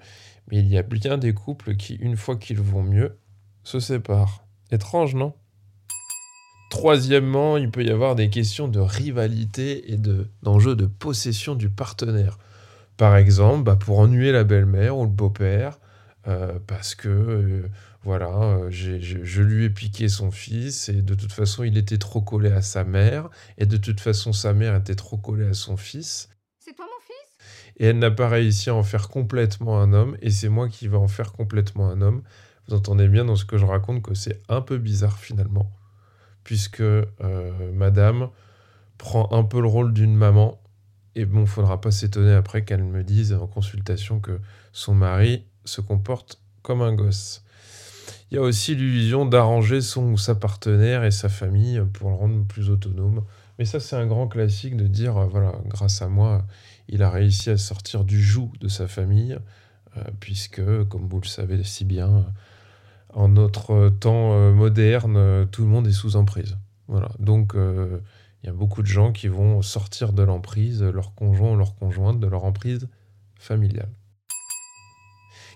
mais 0.50 0.58
il 0.58 0.68
y 0.68 0.77
a 0.77 0.82
bien 0.82 1.20
des 1.20 1.34
couples 1.34 1.75
qui, 1.75 1.94
une 1.96 2.18
fois 2.18 2.36
qu'ils 2.36 2.60
vont 2.60 2.82
mieux, 2.82 3.20
se 3.63 3.80
séparent. 3.80 4.44
Étrange, 4.72 5.13
non? 5.13 5.36
Troisièmement, 6.72 7.58
il 7.58 7.70
peut 7.70 7.84
y 7.84 7.90
avoir 7.92 8.16
des 8.16 8.30
questions 8.30 8.70
de 8.70 8.80
rivalité 8.80 9.92
et 9.92 9.98
d'enjeux 10.42 10.78
de, 10.78 10.86
possession 10.86 11.54
du 11.54 11.70
partenaire. 11.70 12.40
Par 12.96 13.18
exemple, 13.18 13.63
bah, 13.63 13.75
pour 13.75 14.00
ennuyer 14.00 14.32
la 14.32 14.46
belle-mère 14.46 14.98
ou 14.98 15.04
le 15.04 15.10
beau-père, 15.10 15.80
euh, 16.30 16.60
parce 16.68 16.96
que 16.96 17.10
euh, 17.10 17.68
voilà, 18.04 18.30
euh, 18.30 18.68
je 18.72 19.42
lui 19.42 19.66
ai 19.66 19.70
piqué 19.70 20.08
son 20.08 20.32
fils 20.32 20.88
et 20.88 21.01
de 21.01 21.13
toute 21.13 21.34
façon 21.34 21.63
il 21.66 21.78
était 21.78 21.98
trop 21.98 22.22
collé 22.22 22.50
à 22.51 22.62
sa 22.62 22.86
mère 22.86 23.30
et 23.58 23.66
de 23.66 23.75
toute 23.75 24.00
façon 24.00 24.32
sa 24.32 24.54
mère 24.54 24.74
était 24.75 24.96
trop 24.96 25.18
collée 25.18 25.48
à 25.48 25.54
son 25.54 25.75
fils. 25.75 26.30
C'est 26.60 26.74
toi 26.74 26.86
mon 26.86 27.06
fils? 27.06 27.36
Et 27.78 27.88
elle 27.88 28.00
n'a 28.00 28.12
pas 28.12 28.30
réussi 28.30 28.70
à 28.70 28.75
en 28.75 28.84
faire 28.84 29.10
complètement 29.10 29.82
un 29.82 29.92
homme 29.92 30.16
et 30.22 30.30
c'est 30.30 30.50
moi 30.50 30.70
qui 30.70 30.88
vais 30.88 30.96
en 30.96 31.10
faire 31.10 31.34
complètement 31.34 31.90
un 31.90 32.01
homme. 32.01 32.22
Vous 32.68 32.75
entendez 32.75 33.10
bien 33.10 33.25
dans 33.25 33.36
ce 33.36 33.44
que 33.44 33.58
je 33.58 33.66
raconte 33.66 34.04
que 34.04 34.13
c'est 34.13 34.42
un 34.48 34.62
peu 34.62 34.78
bizarre 34.78 35.18
finalement, 35.18 35.70
puisque 36.43 36.83
madame 37.74 38.29
prend 38.98 39.31
un 39.31 39.43
peu 39.43 39.62
le 39.62 39.67
rôle 39.67 39.93
d'une 39.93 40.15
maman 40.15 40.62
et 41.15 41.25
bon, 41.25 41.45
faudra 41.45 41.81
pas 41.81 41.91
s'étonner 41.91 42.33
après 42.33 42.63
qu'elle 42.63 42.83
me 42.83 43.03
dise 43.03 43.33
en 43.33 43.48
consultation 43.48 44.19
que 44.19 44.39
son 44.71 44.93
mari 44.93 45.43
se 45.65 45.81
comporte 45.81 46.39
comme 46.62 46.81
un 46.81 46.93
gosse. 46.93 47.43
Il 48.29 48.36
y 48.36 48.38
a 48.38 48.41
aussi 48.41 48.75
l'illusion 48.75 49.25
d'arranger 49.25 49.81
son 49.81 50.05
ou 50.05 50.17
sa 50.17 50.36
partenaire 50.36 51.03
et 51.03 51.12
sa 51.12 51.27
famille 51.27 51.81
pour 51.93 52.10
le 52.10 52.15
rendre 52.15 52.45
plus 52.45 52.69
autonome. 52.69 53.25
Mais 53.60 53.65
ça, 53.65 53.81
c'est 53.81 53.98
un 53.98 54.07
grand 54.07 54.27
classique 54.27 54.77
de 54.77 54.88
dire, 54.88 55.17
euh, 55.17 55.25
voilà, 55.25 55.53
grâce 55.67 56.01
à 56.01 56.07
moi, 56.07 56.45
il 56.88 57.03
a 57.03 57.10
réussi 57.10 57.50
à 57.50 57.57
sortir 57.57 58.05
du 58.05 58.21
joug 58.21 58.51
de 58.62 58.69
sa 58.69 58.88
famille, 58.88 59.38
euh, 59.98 60.03
puisque, 60.21 60.63
comme 60.86 61.07
vous 61.10 61.19
le 61.19 61.27
savez 61.27 61.62
si 61.63 61.83
bien, 61.83 62.25
en 63.13 63.30
notre 63.30 63.89
temps 63.89 64.34
euh, 64.34 64.51
moderne, 64.51 65.48
tout 65.51 65.63
le 65.63 65.68
monde 65.68 65.88
est 65.88 65.91
sous 65.91 66.15
emprise. 66.15 66.58
Voilà. 66.88 67.10
Donc, 67.20 67.53
il 67.56 68.48
y 68.48 68.50
a 68.50 68.53
beaucoup 68.53 68.82
de 68.82 68.88
gens 68.88 69.12
qui 69.12 69.27
vont 69.27 69.62
sortir 69.62 70.12
de 70.12 70.24
l'emprise, 70.24 70.84
leur 70.84 71.13
conjoint 71.15 71.53
ou 71.53 71.56
leur 71.56 71.75
conjointe, 71.75 72.20
de 72.20 72.27
leur 72.27 72.44
emprise 72.44 72.89
familiale. 73.39 73.89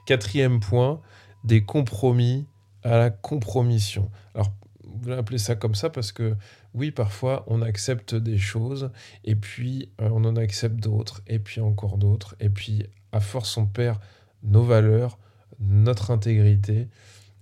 Quatrième 0.06 0.60
point, 0.60 1.02
des 1.44 1.66
compromis 1.66 2.48
à 2.84 2.98
la 2.98 3.10
compromission. 3.10 4.12
Alors, 4.34 4.54
vous 4.84 5.12
appelez 5.12 5.38
ça 5.38 5.56
comme 5.56 5.76
ça 5.76 5.90
parce 5.90 6.12
que 6.12 6.36
oui, 6.74 6.92
parfois 6.92 7.44
on 7.48 7.62
accepte 7.62 8.16
des 8.16 8.38
choses 8.38 8.92
et 9.24 9.36
puis 9.36 9.90
euh, 10.02 10.10
on 10.12 10.24
en 10.26 10.36
accepte 10.36 10.76
d'autres 10.76 11.22
et 11.28 11.40
puis 11.40 11.62
encore 11.62 11.98
d'autres 11.98 12.36
et 12.40 12.50
puis 12.50 12.84
à 13.12 13.20
force 13.20 13.58
on 13.58 13.66
perd 13.66 14.00
nos 14.44 14.64
valeurs, 14.64 15.18
notre 15.60 16.12
intégrité 16.12 16.88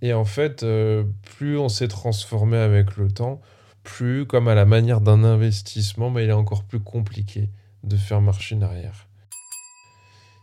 et 0.03 0.13
en 0.13 0.25
fait 0.25 0.62
euh, 0.63 1.05
plus 1.38 1.57
on 1.57 1.69
s'est 1.69 1.88
transformé 1.88 2.57
avec 2.57 2.98
le 2.98 3.10
temps, 3.10 3.41
plus 3.83 4.27
comme 4.27 4.50
à 4.50 4.53
la 4.53 4.65
manière 4.65 5.01
d'un 5.01 5.24
investissement, 5.24 6.12
mais 6.12 6.25
il 6.25 6.29
est 6.29 6.33
encore 6.33 6.65
plus 6.65 6.81
compliqué 6.81 7.50
de 7.83 7.95
faire 7.95 8.22
marcher 8.22 8.62
arrière. 8.62 9.07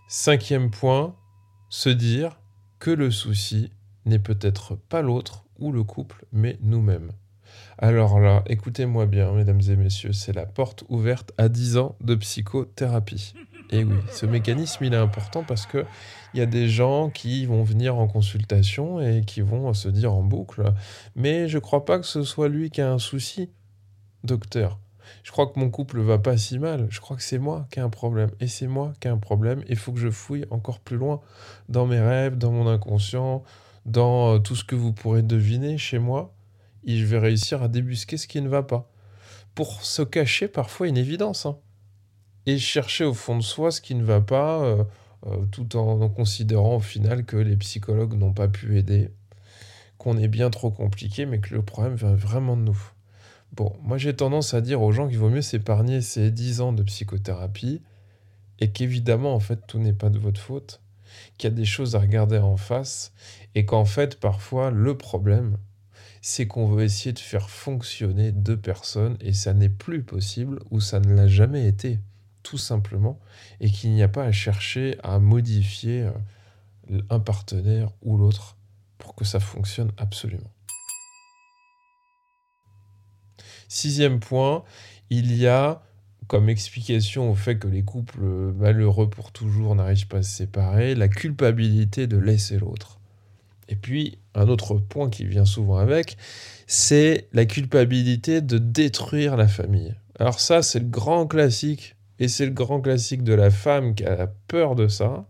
Cinquième 0.09 0.71
point, 0.71 1.14
se 1.69 1.90
dire 1.90 2.40
que 2.81 2.90
le 2.90 3.11
souci 3.11 3.71
n'est 4.07 4.19
peut-être 4.19 4.76
pas 4.76 5.02
l'autre 5.02 5.45
ou 5.59 5.73
le 5.73 5.85
couple, 5.85 6.25
mais 6.33 6.59
nous-mêmes. 6.62 7.12
Alors 7.76 8.19
là, 8.19 8.43
écoutez-moi 8.47 9.07
bien, 9.07 9.31
mesdames 9.33 9.61
et 9.69 9.76
messieurs, 9.76 10.12
c'est 10.12 10.33
la 10.33 10.47
porte 10.47 10.85
ouverte 10.88 11.33
à 11.37 11.49
10 11.49 11.76
ans 11.76 11.97
de 12.00 12.14
psychothérapie. 12.14 13.35
Et 13.71 13.85
oui, 13.85 13.97
ce 14.12 14.27
mécanisme, 14.27 14.85
il 14.85 14.95
est 14.95 14.99
important 14.99 15.45
parce 15.45 15.67
que 15.67 15.87
il 16.35 16.39
y 16.39 16.43
a 16.43 16.47
des 16.47 16.69
gens 16.69 17.11
qui 17.11 17.47
vont 17.47 17.62
venir 17.62 17.97
en 17.97 18.07
consultation 18.07 19.00
et 19.00 19.23
qui 19.25 19.41
vont 19.41 19.73
se 19.75 19.89
dire 19.89 20.12
en 20.12 20.23
boucle, 20.23 20.73
mais 21.17 21.49
je 21.49 21.59
crois 21.59 21.85
pas 21.85 21.99
que 21.99 22.07
ce 22.07 22.23
soit 22.23 22.49
lui 22.49 22.71
qui 22.71 22.81
a 22.81 22.91
un 22.91 22.99
souci, 22.99 23.50
docteur. 24.23 24.79
Je 25.23 25.33
crois 25.33 25.47
que 25.47 25.59
mon 25.59 25.71
couple 25.71 26.00
va 26.00 26.19
pas 26.19 26.37
si 26.37 26.59
mal. 26.59 26.87
Je 26.91 27.00
crois 27.00 27.17
que 27.17 27.23
c'est 27.23 27.39
moi 27.39 27.67
qui 27.71 27.79
ai 27.79 27.83
un 27.83 27.91
problème. 27.91 28.31
Et 28.41 28.47
c'est 28.47 28.67
moi 28.67 28.93
qui 29.00 29.09
ai 29.09 29.11
un 29.11 29.19
problème. 29.19 29.62
Il 29.69 29.77
faut 29.77 29.93
que 29.93 29.99
je 29.99 30.11
fouille 30.11 30.47
encore 30.50 30.81
plus 30.81 30.97
loin 30.97 31.21
dans 31.69 31.87
mes 31.87 32.00
rêves, 32.00 32.39
dans 32.39 32.53
mon 32.53 32.69
inconscient, 32.69 33.43
dans 33.87 34.35
euh, 34.35 34.39
tout 34.39 34.57
ce 34.57 34.65
que 34.65 34.77
vous 34.77 34.93
pourrez 34.93 35.23
deviner 35.23 35.79
chez 35.79 35.99
moi. 35.99 36.33
Et 36.85 36.97
je 36.97 37.05
vais 37.07 37.19
réussir 37.19 37.62
à 37.62 37.69
débusquer 37.69 38.17
ce 38.17 38.27
qui 38.27 38.41
ne 38.41 38.49
va 38.49 38.62
pas. 38.62 38.89
Pour 39.55 39.83
se 39.83 40.03
cacher 40.03 40.49
parfois 40.49 40.89
une 40.89 40.97
évidence. 40.97 41.45
Hein. 41.45 41.59
Et 42.47 42.59
chercher 42.59 43.05
au 43.05 43.15
fond 43.15 43.37
de 43.37 43.43
soi 43.43 43.71
ce 43.71 43.81
qui 43.81 43.95
ne 43.95 44.05
va 44.05 44.21
pas, 44.21 44.63
euh, 44.63 44.85
euh, 45.27 45.45
tout 45.51 45.77
en, 45.77 46.01
en 46.01 46.09
considérant 46.09 46.77
au 46.77 46.81
final 46.81 47.25
que 47.25 47.37
les 47.37 47.57
psychologues 47.57 48.15
n'ont 48.15 48.33
pas 48.33 48.49
pu 48.49 48.79
aider, 48.79 49.11
qu'on 49.99 50.17
est 50.17 50.29
bien 50.29 50.51
trop 50.51 50.71
compliqué, 50.71 51.27
mais 51.27 51.41
que 51.41 51.55
le 51.55 51.63
problème 51.63 51.95
vient 51.95 52.15
vraiment 52.15 52.57
de 52.57 52.63
nous. 52.63 52.93
Bon, 53.53 53.77
moi 53.83 53.99
j'ai 53.99 54.15
tendance 54.15 54.55
à 54.55 54.61
dire 54.61 54.81
aux 54.81 54.93
gens 54.93 55.09
qu'il 55.09 55.19
vaut 55.19 55.29
mieux 55.29 55.43
s'épargner 55.43 56.01
ces 56.03 56.31
10 56.31 56.61
ans 56.61 56.73
de 56.73 56.85
psychothérapie 56.85 57.83
et 58.61 58.71
qu'évidemment 58.71 59.35
en 59.35 59.41
fait 59.41 59.67
tout 59.67 59.81
n'est 59.81 59.93
pas 59.93 60.09
de 60.09 60.21
votre 60.21 60.41
faute, 60.41 60.81
qu'il 61.37 61.51
y 61.51 61.53
a 61.53 61.57
des 61.57 61.65
choses 61.65 61.97
à 61.97 61.99
regarder 61.99 62.39
en 62.39 62.57
face 62.57 63.13
et 63.57 63.65
qu'en 63.65 63.85
fait 63.85 64.21
parfois 64.21 64.71
le 64.71 64.97
problème 64.97 65.57
c'est 66.23 66.47
qu'on 66.47 66.67
veut 66.67 66.85
essayer 66.85 67.13
de 67.13 67.19
faire 67.19 67.51
fonctionner 67.51 68.31
deux 68.31 68.57
personnes 68.57 69.17
et 69.21 69.33
ça 69.33 69.53
n'est 69.53 69.69
plus 69.69 70.05
possible 70.05 70.61
ou 70.71 70.81
ça 70.81 71.01
ne 71.01 71.13
l'a 71.13 71.27
jamais 71.27 71.67
été 71.67 71.99
tout 72.43 72.59
simplement 72.59 73.19
et 73.61 73.71
qu'il 73.71 73.91
n'y 73.91 74.03
a 74.03 74.09
pas 74.09 74.25
à 74.25 74.33
chercher 74.33 74.97
à 75.03 75.19
modifier 75.19 76.03
euh, 76.91 77.03
un 77.11 77.21
partenaire 77.21 77.91
ou 78.03 78.17
l'autre 78.17 78.57
pour 78.99 79.15
que 79.15 79.25
ça 79.25 79.41
fonctionne 79.41 79.93
absolument. 79.97 80.51
Sixième 83.69 84.21
point, 84.21 84.65
il 85.11 85.37
y 85.37 85.47
a 85.47 85.83
comme 86.27 86.49
explication 86.49 87.31
au 87.31 87.35
fait 87.35 87.59
que 87.59 87.67
les 87.67 87.83
couples 87.83 88.21
malheureux 88.21 89.11
pour 89.11 89.33
toujours 89.33 89.75
n'arrivent 89.75 90.07
pas 90.07 90.19
à 90.19 90.23
se 90.23 90.37
séparer, 90.37 90.95
la 90.95 91.09
culpabilité 91.09 92.07
de 92.07 92.17
laisser 92.17 92.57
l'autre. 92.57 93.01
Et 93.69 93.75
puis, 93.75 94.19
un 94.35 94.49
autre 94.49 94.75
point 94.75 95.11
qui 95.11 95.25
vient 95.25 95.45
souvent 95.45 95.79
avec, 95.79 96.17
c'est 96.69 97.29
la 97.33 97.47
culpabilité 97.47 98.41
de 98.43 98.59
détruire 98.59 99.37
la 99.37 99.49
famille. 99.49 99.95
Alors 100.21 100.39
ça, 100.39 100.63
c'est 100.63 100.81
le 100.81 100.87
grand 100.87 101.27
classique, 101.27 101.97
et 102.21 102.29
c'est 102.29 102.45
le 102.45 102.53
grand 102.53 102.81
classique 102.81 103.25
de 103.25 103.33
la 103.33 103.50
femme 103.50 103.95
qui 103.95 104.05
a 104.05 104.29
peur 104.47 104.77
de 104.77 104.87
ça, 104.87 105.27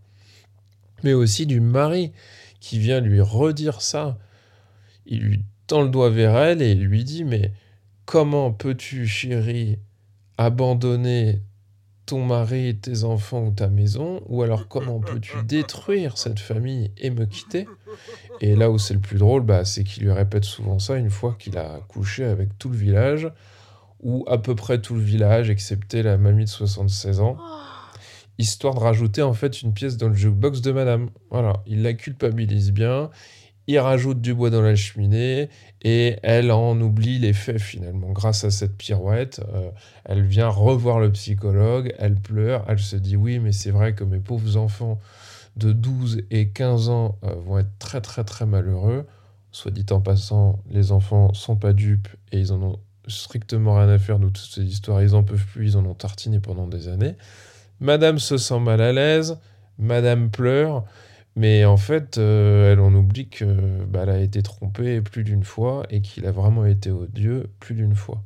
mais 1.02 1.14
aussi 1.14 1.46
du 1.46 1.60
mari 1.60 2.12
qui 2.58 2.78
vient 2.78 3.00
lui 3.00 3.20
redire 3.20 3.80
ça. 3.80 4.18
Il 5.06 5.20
lui 5.20 5.44
tend 5.66 5.82
le 5.82 5.88
doigt 5.88 6.10
vers 6.10 6.36
elle 6.36 6.60
et 6.60 6.74
lui 6.74 7.04
dit, 7.04 7.24
mais 7.24 7.52
comment 8.04 8.52
peux-tu, 8.52 9.06
chérie, 9.06 9.78
abandonner 10.36 11.40
ton 12.06 12.24
mari, 12.24 12.76
tes 12.76 13.04
enfants 13.04 13.44
ou 13.44 13.50
ta 13.52 13.68
maison, 13.68 14.20
ou 14.26 14.42
alors 14.42 14.66
comment 14.66 14.98
peux-tu 14.98 15.44
détruire 15.44 16.18
cette 16.18 16.40
famille 16.40 16.90
et 16.98 17.10
me 17.10 17.24
quitter? 17.24 17.68
Et 18.40 18.56
là 18.56 18.68
où 18.68 18.78
c'est 18.78 18.94
le 18.94 19.00
plus 19.00 19.18
drôle, 19.18 19.42
bah, 19.42 19.64
c'est 19.64 19.84
qu'il 19.84 20.02
lui 20.02 20.12
répète 20.12 20.44
souvent 20.44 20.80
ça 20.80 20.96
une 20.96 21.10
fois 21.10 21.36
qu'il 21.38 21.56
a 21.56 21.78
couché 21.86 22.24
avec 22.24 22.58
tout 22.58 22.68
le 22.68 22.76
village, 22.76 23.30
ou 24.02 24.24
à 24.28 24.38
peu 24.38 24.54
près 24.54 24.80
tout 24.80 24.94
le 24.94 25.00
village, 25.00 25.50
excepté 25.50 26.02
la 26.02 26.16
mamie 26.16 26.44
de 26.44 26.48
76 26.48 27.20
ans, 27.20 27.36
histoire 28.38 28.74
de 28.74 28.80
rajouter 28.80 29.22
en 29.22 29.34
fait 29.34 29.62
une 29.62 29.72
pièce 29.72 29.96
dans 29.96 30.08
le 30.08 30.14
jukebox 30.14 30.60
de 30.60 30.72
madame. 30.72 31.10
Voilà, 31.30 31.54
il 31.66 31.82
la 31.82 31.92
culpabilise 31.92 32.72
bien, 32.72 33.10
il 33.66 33.78
rajoute 33.78 34.20
du 34.20 34.34
bois 34.34 34.50
dans 34.50 34.62
la 34.62 34.74
cheminée 34.74 35.48
et 35.82 36.16
elle 36.22 36.50
en 36.50 36.80
oublie 36.80 37.18
les 37.18 37.32
faits 37.32 37.60
finalement. 37.60 38.10
Grâce 38.10 38.44
à 38.44 38.50
cette 38.50 38.76
pirouette, 38.76 39.42
euh, 39.52 39.70
elle 40.04 40.22
vient 40.22 40.48
revoir 40.48 40.98
le 40.98 41.12
psychologue, 41.12 41.94
elle 41.98 42.16
pleure, 42.16 42.64
elle 42.68 42.78
se 42.78 42.96
dit 42.96 43.16
oui 43.16 43.38
mais 43.38 43.52
c'est 43.52 43.70
vrai 43.70 43.94
que 43.94 44.04
mes 44.04 44.20
pauvres 44.20 44.56
enfants 44.56 44.98
de 45.56 45.72
12 45.72 46.22
et 46.30 46.48
15 46.48 46.88
ans 46.88 47.18
euh, 47.24 47.34
vont 47.34 47.58
être 47.58 47.78
très 47.78 48.00
très 48.00 48.24
très 48.24 48.46
malheureux. 48.46 49.06
Soit 49.52 49.72
dit 49.72 49.86
en 49.90 50.00
passant, 50.00 50.60
les 50.70 50.92
enfants 50.92 51.34
sont 51.34 51.56
pas 51.56 51.72
dupes 51.72 52.08
et 52.30 52.38
ils 52.38 52.52
en 52.52 52.62
ont 52.62 52.78
strictement 53.10 53.76
rien 53.76 53.88
à 53.88 53.98
faire 53.98 54.18
de 54.18 54.26
toutes 54.26 54.38
ces 54.38 54.64
histoires, 54.64 55.02
ils 55.02 55.14
en 55.14 55.22
peuvent 55.22 55.46
plus, 55.46 55.72
ils 55.72 55.76
en 55.76 55.84
ont 55.84 55.94
tartiné 55.94 56.40
pendant 56.40 56.66
des 56.66 56.88
années. 56.88 57.16
Madame 57.80 58.18
se 58.18 58.36
sent 58.36 58.60
mal 58.60 58.80
à 58.80 58.92
l'aise, 58.92 59.38
Madame 59.78 60.30
pleure, 60.30 60.84
mais 61.36 61.64
en 61.64 61.76
fait, 61.76 62.18
euh, 62.18 62.72
elle 62.72 62.80
en 62.80 62.92
oublie 62.94 63.28
que 63.28 63.84
bah, 63.84 64.02
a 64.02 64.18
été 64.18 64.42
trompée 64.42 65.00
plus 65.00 65.24
d'une 65.24 65.44
fois 65.44 65.84
et 65.88 66.00
qu'il 66.00 66.26
a 66.26 66.32
vraiment 66.32 66.66
été 66.66 66.90
odieux 66.90 67.50
plus 67.60 67.74
d'une 67.74 67.94
fois. 67.94 68.22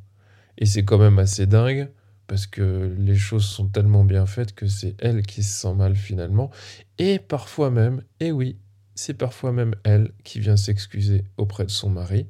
Et 0.57 0.65
c'est 0.65 0.83
quand 0.83 0.97
même 0.97 1.19
assez 1.19 1.45
dingue 1.45 1.89
parce 2.27 2.47
que 2.47 2.95
les 2.97 3.15
choses 3.15 3.45
sont 3.45 3.67
tellement 3.67 4.03
bien 4.03 4.25
faites 4.25 4.55
que 4.55 4.67
c'est 4.67 4.95
elle 4.99 5.21
qui 5.21 5.43
se 5.43 5.61
sent 5.61 5.73
mal 5.75 5.95
finalement. 5.95 6.49
Et 6.97 7.19
parfois 7.19 7.69
même, 7.69 8.01
et 8.19 8.31
oui, 8.31 8.57
c'est 8.95 9.13
parfois 9.13 9.51
même 9.51 9.75
elle 9.83 10.11
qui 10.23 10.39
vient 10.39 10.57
s'excuser 10.57 11.23
auprès 11.37 11.65
de 11.65 11.71
son 11.71 11.89
mari 11.89 12.27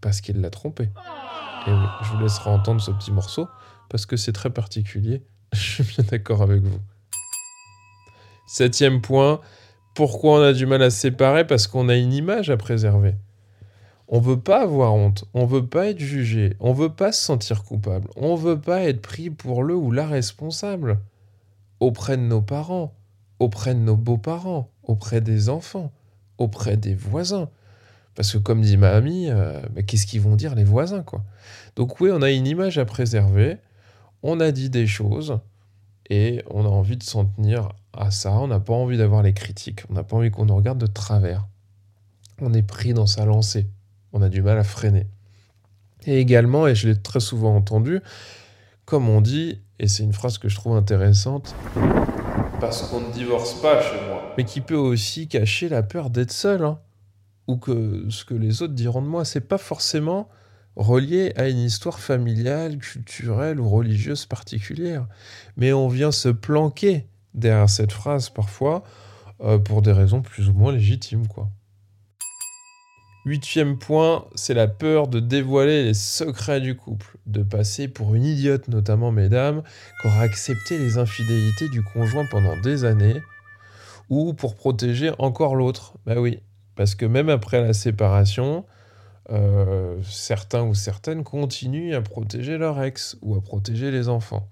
parce 0.00 0.20
qu'il 0.20 0.40
l'a 0.40 0.50
trompée. 0.50 0.90
Je 1.66 2.12
vous 2.12 2.18
laisserai 2.18 2.50
entendre 2.50 2.80
ce 2.80 2.90
petit 2.92 3.10
morceau 3.10 3.48
parce 3.88 4.06
que 4.06 4.16
c'est 4.16 4.32
très 4.32 4.50
particulier. 4.50 5.22
Je 5.52 5.82
suis 5.82 5.84
bien 5.84 6.04
d'accord 6.08 6.42
avec 6.42 6.62
vous. 6.62 6.78
Septième 8.46 9.00
point, 9.00 9.40
pourquoi 9.94 10.38
on 10.38 10.42
a 10.42 10.52
du 10.52 10.66
mal 10.66 10.82
à 10.82 10.90
séparer? 10.90 11.46
Parce 11.46 11.66
qu'on 11.66 11.88
a 11.88 11.96
une 11.96 12.12
image 12.12 12.50
à 12.50 12.56
préserver. 12.56 13.16
On 14.08 14.20
veut 14.20 14.38
pas 14.38 14.62
avoir 14.62 14.94
honte, 14.94 15.24
on 15.34 15.46
veut 15.46 15.66
pas 15.66 15.86
être 15.86 15.98
jugé, 15.98 16.54
on 16.60 16.72
veut 16.72 16.90
pas 16.90 17.10
se 17.10 17.20
sentir 17.20 17.64
coupable, 17.64 18.08
on 18.14 18.36
veut 18.36 18.60
pas 18.60 18.82
être 18.82 19.02
pris 19.02 19.30
pour 19.30 19.64
le 19.64 19.74
ou 19.74 19.90
la 19.90 20.06
responsable 20.06 21.00
auprès 21.80 22.16
de 22.16 22.22
nos 22.22 22.40
parents, 22.40 22.94
auprès 23.40 23.74
de 23.74 23.80
nos 23.80 23.96
beaux-parents, 23.96 24.70
auprès 24.84 25.20
des 25.20 25.48
enfants, 25.48 25.92
auprès 26.38 26.76
des 26.76 26.94
voisins. 26.94 27.50
Parce 28.16 28.32
que 28.32 28.38
comme 28.38 28.62
dit 28.62 28.76
ma 28.76 28.90
amie, 28.90 29.28
euh, 29.30 29.60
bah, 29.70 29.82
qu'est-ce 29.82 30.06
qu'ils 30.06 30.22
vont 30.22 30.34
dire 30.34 30.54
les 30.54 30.64
voisins 30.64 31.02
quoi? 31.02 31.22
Donc 31.76 32.00
oui, 32.00 32.10
on 32.12 32.22
a 32.22 32.30
une 32.30 32.46
image 32.46 32.78
à 32.78 32.84
préserver, 32.84 33.58
on 34.22 34.40
a 34.40 34.50
dit 34.50 34.70
des 34.70 34.86
choses, 34.86 35.38
et 36.08 36.42
on 36.50 36.64
a 36.64 36.68
envie 36.68 36.96
de 36.96 37.02
s'en 37.02 37.24
tenir 37.24 37.70
à 37.92 38.10
ça. 38.10 38.32
On 38.32 38.48
n'a 38.48 38.60
pas 38.60 38.72
envie 38.72 38.96
d'avoir 38.96 39.22
les 39.22 39.32
critiques. 39.32 39.82
On 39.90 39.94
n'a 39.94 40.04
pas 40.04 40.16
envie 40.16 40.30
qu'on 40.30 40.46
nous 40.46 40.56
regarde 40.56 40.78
de 40.78 40.86
travers. 40.86 41.46
On 42.40 42.54
est 42.54 42.62
pris 42.62 42.94
dans 42.94 43.06
sa 43.06 43.24
lancée. 43.24 43.66
On 44.12 44.22
a 44.22 44.28
du 44.28 44.42
mal 44.42 44.58
à 44.58 44.64
freiner. 44.64 45.06
Et 46.06 46.18
également, 46.18 46.68
et 46.68 46.74
je 46.74 46.88
l'ai 46.88 46.96
très 47.00 47.20
souvent 47.20 47.56
entendu, 47.56 48.00
comme 48.84 49.08
on 49.08 49.20
dit, 49.20 49.60
et 49.80 49.88
c'est 49.88 50.04
une 50.04 50.12
phrase 50.12 50.38
que 50.38 50.48
je 50.48 50.54
trouve 50.54 50.76
intéressante, 50.76 51.54
parce 52.60 52.82
qu'on 52.82 53.00
ne 53.00 53.12
divorce 53.12 53.60
pas 53.60 53.82
chez 53.82 53.96
moi, 54.08 54.32
mais 54.38 54.44
qui 54.44 54.60
peut 54.60 54.76
aussi 54.76 55.26
cacher 55.26 55.68
la 55.68 55.82
peur 55.82 56.10
d'être 56.10 56.30
seul, 56.30 56.64
hein. 56.64 56.78
Ou 57.46 57.56
que 57.56 58.06
ce 58.10 58.24
que 58.24 58.34
les 58.34 58.62
autres 58.62 58.74
diront 58.74 59.02
de 59.02 59.06
moi, 59.06 59.24
c'est 59.24 59.40
pas 59.40 59.58
forcément 59.58 60.28
relié 60.76 61.32
à 61.36 61.48
une 61.48 61.58
histoire 61.58 61.98
familiale, 61.98 62.78
culturelle 62.78 63.60
ou 63.60 63.68
religieuse 63.68 64.26
particulière. 64.26 65.06
Mais 65.56 65.72
on 65.72 65.88
vient 65.88 66.12
se 66.12 66.28
planquer 66.28 67.06
derrière 67.34 67.70
cette 67.70 67.92
phrase 67.92 68.28
parfois 68.28 68.82
euh, 69.40 69.58
pour 69.58 69.82
des 69.82 69.92
raisons 69.92 70.22
plus 70.22 70.48
ou 70.48 70.52
moins 70.52 70.72
légitimes. 70.72 71.26
quoi. 71.28 71.50
Huitième 73.26 73.76
point, 73.76 74.26
c'est 74.36 74.54
la 74.54 74.68
peur 74.68 75.08
de 75.08 75.18
dévoiler 75.18 75.82
les 75.82 75.94
secrets 75.94 76.60
du 76.60 76.76
couple, 76.76 77.16
de 77.26 77.42
passer 77.42 77.88
pour 77.88 78.14
une 78.14 78.24
idiote, 78.24 78.68
notamment 78.68 79.10
mesdames, 79.10 79.64
qui 80.00 80.06
aura 80.06 80.20
accepté 80.20 80.78
les 80.78 80.96
infidélités 80.96 81.68
du 81.68 81.82
conjoint 81.82 82.24
pendant 82.30 82.56
des 82.60 82.84
années, 82.84 83.20
ou 84.10 84.32
pour 84.32 84.54
protéger 84.54 85.10
encore 85.18 85.56
l'autre. 85.56 85.94
Bah 86.06 86.20
oui, 86.20 86.38
parce 86.76 86.94
que 86.94 87.06
même 87.06 87.28
après 87.28 87.60
la 87.60 87.72
séparation, 87.72 88.64
euh, 89.30 89.96
certains 90.08 90.62
ou 90.62 90.74
certaines 90.74 91.24
continuent 91.24 91.94
à 91.94 92.02
protéger 92.02 92.58
leur 92.58 92.80
ex 92.82 93.16
ou 93.22 93.34
à 93.34 93.40
protéger 93.40 93.90
les 93.90 94.08
enfants. 94.08 94.48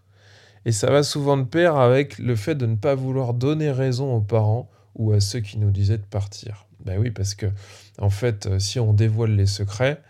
Et 0.64 0.72
ça 0.72 0.90
va 0.90 1.02
souvent 1.02 1.36
de 1.36 1.44
pair 1.44 1.76
avec 1.76 2.18
le 2.18 2.34
fait 2.34 2.54
de 2.54 2.66
ne 2.66 2.74
pas 2.74 2.94
vouloir 2.94 3.34
donner 3.34 3.70
raison 3.70 4.14
aux 4.14 4.22
parents 4.22 4.68
ou 4.96 5.12
à 5.12 5.20
ceux 5.20 5.40
qui 5.40 5.58
nous 5.58 5.70
disaient 5.70 5.98
de 5.98 6.06
partir. 6.06 6.66
Ben 6.84 6.98
oui, 6.98 7.10
parce 7.10 7.34
que 7.34 7.46
en 7.98 8.10
fait, 8.10 8.46
euh, 8.46 8.58
si 8.58 8.80
on 8.80 8.92
dévoile 8.92 9.36
les 9.36 9.46
secrets, 9.46 10.00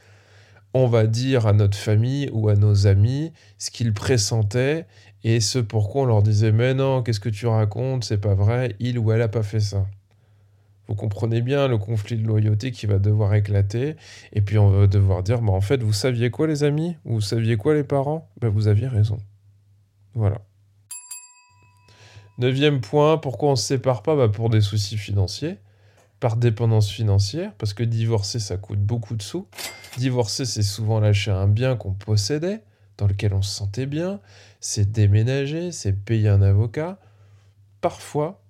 on 0.73 0.87
va 0.87 1.07
dire 1.07 1.47
à 1.47 1.53
notre 1.53 1.77
famille 1.77 2.31
ou 2.33 2.49
à 2.49 2.55
nos 2.55 2.87
amis 2.87 3.33
ce 3.59 3.71
qu'ils 3.71 3.93
pressentaient 3.93 4.87
et 5.25 5.41
ce 5.41 5.59
pourquoi 5.59 6.03
on 6.03 6.07
leur 6.07 6.23
disait 6.23 6.53
mais 6.53 6.75
non, 6.75 7.03
qu'est-ce 7.03 7.21
que 7.21 7.29
tu 7.29 7.47
racontes, 7.47 8.05
c'est 8.05 8.19
pas 8.19 8.35
vrai, 8.35 8.77
il 8.81 8.99
ou 8.99 9.13
elle 9.13 9.23
a 9.23 9.29
pas 9.29 9.43
fait 9.43 9.61
ça. 9.61 9.87
Vous 10.87 10.95
comprenez 10.95 11.41
bien 11.41 11.67
le 11.67 11.79
conflit 11.79 12.17
de 12.17 12.27
loyauté 12.27 12.71
qui 12.71 12.87
va 12.87 12.99
devoir 12.99 13.35
éclater. 13.35 13.97
Et 14.33 14.43
puis 14.43 14.59
on 14.59 14.71
va 14.71 14.87
devoir 14.87 15.23
dire, 15.23 15.41
bah, 15.41 15.53
en 15.53 15.61
fait, 15.61 15.83
vous 15.83 15.93
saviez 15.93 16.31
quoi 16.31 16.47
les 16.47 16.63
amis? 16.63 16.97
Vous 17.05 17.21
saviez 17.21 17.57
quoi 17.57 17.75
les 17.75 17.85
parents? 17.85 18.31
Ben, 18.41 18.49
Vous 18.49 18.69
aviez 18.69 18.87
raison. 18.87 19.19
Voilà. 20.15 20.39
Neuvième 22.39 22.81
point, 22.81 23.17
pourquoi 23.17 23.49
on 23.51 23.53
ne 23.53 23.57
se 23.57 23.65
sépare 23.65 24.03
pas? 24.03 24.15
Bah, 24.17 24.29
Pour 24.29 24.51
des 24.51 24.61
soucis 24.61 24.99
financiers, 24.99 25.57
par 26.21 26.37
dépendance 26.37 26.91
financière, 26.91 27.53
parce 27.59 27.75
que 27.75 27.83
divorcer, 27.83 28.39
ça 28.39 28.57
coûte 28.57 28.81
beaucoup 28.81 29.17
de 29.17 29.23
sous. 29.23 29.47
Divorcer, 29.97 30.45
c'est 30.45 30.63
souvent 30.63 31.01
lâcher 31.01 31.31
un 31.31 31.49
bien 31.49 31.77
qu'on 31.77 31.93
possédait, 31.93 32.63
dans 32.99 33.07
lequel 33.07 33.35
on 33.35 33.43
se 33.43 33.55
sentait 33.55 33.87
bien, 33.87 34.21
c'est 34.61 34.91
déménager, 34.91 35.73
c'est 35.73 35.93
payer 35.93 36.29
un 36.29 36.43
avocat. 36.43 36.99
Parfois, 37.81 38.44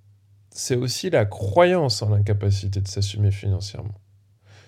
c'est 0.54 0.76
aussi 0.76 1.10
la 1.10 1.26
croyance 1.26 2.00
en 2.00 2.10
l'incapacité 2.10 2.80
de 2.80 2.88
s'assumer 2.88 3.32
financièrement. 3.32 3.94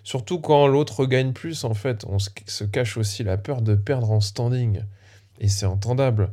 Surtout 0.03 0.41
quand 0.41 0.67
l'autre 0.67 1.07
gagne 1.07 1.33
plus, 1.33 1.65
en 1.65 1.75
fait, 1.75 2.05
on 2.09 2.19
se 2.19 2.65
cache 2.65 2.97
aussi 2.97 3.25
la 3.25 3.39
peur 3.39 3.63
de 3.63 3.75
perdre 3.75 4.11
en 4.11 4.21
standing. 4.21 4.83
Et 5.41 5.49
c'est 5.49 5.67
entendable. 5.67 6.33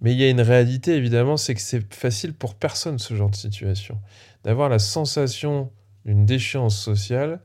Mais 0.00 0.12
il 0.12 0.20
y 0.20 0.24
a 0.24 0.30
une 0.30 0.40
réalité, 0.40 0.94
évidemment, 0.96 1.36
c'est 1.36 1.54
que 1.54 1.60
c'est 1.60 1.92
facile 1.94 2.34
pour 2.34 2.54
personne 2.54 2.98
ce 2.98 3.14
genre 3.14 3.30
de 3.30 3.36
situation. 3.36 4.00
D'avoir 4.44 4.68
la 4.68 4.78
sensation 4.78 5.70
d'une 6.04 6.26
déchéance 6.26 6.78
sociale, 6.78 7.40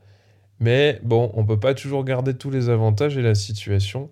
mais 0.60 1.00
bon, 1.04 1.32
on 1.36 1.44
ne 1.44 1.48
peut 1.48 1.60
pas 1.60 1.74
toujours 1.74 2.04
garder 2.04 2.38
tous 2.38 2.50
les 2.50 2.68
avantages 2.68 3.18
et 3.18 3.22
la 3.22 3.36
situation, 3.36 4.10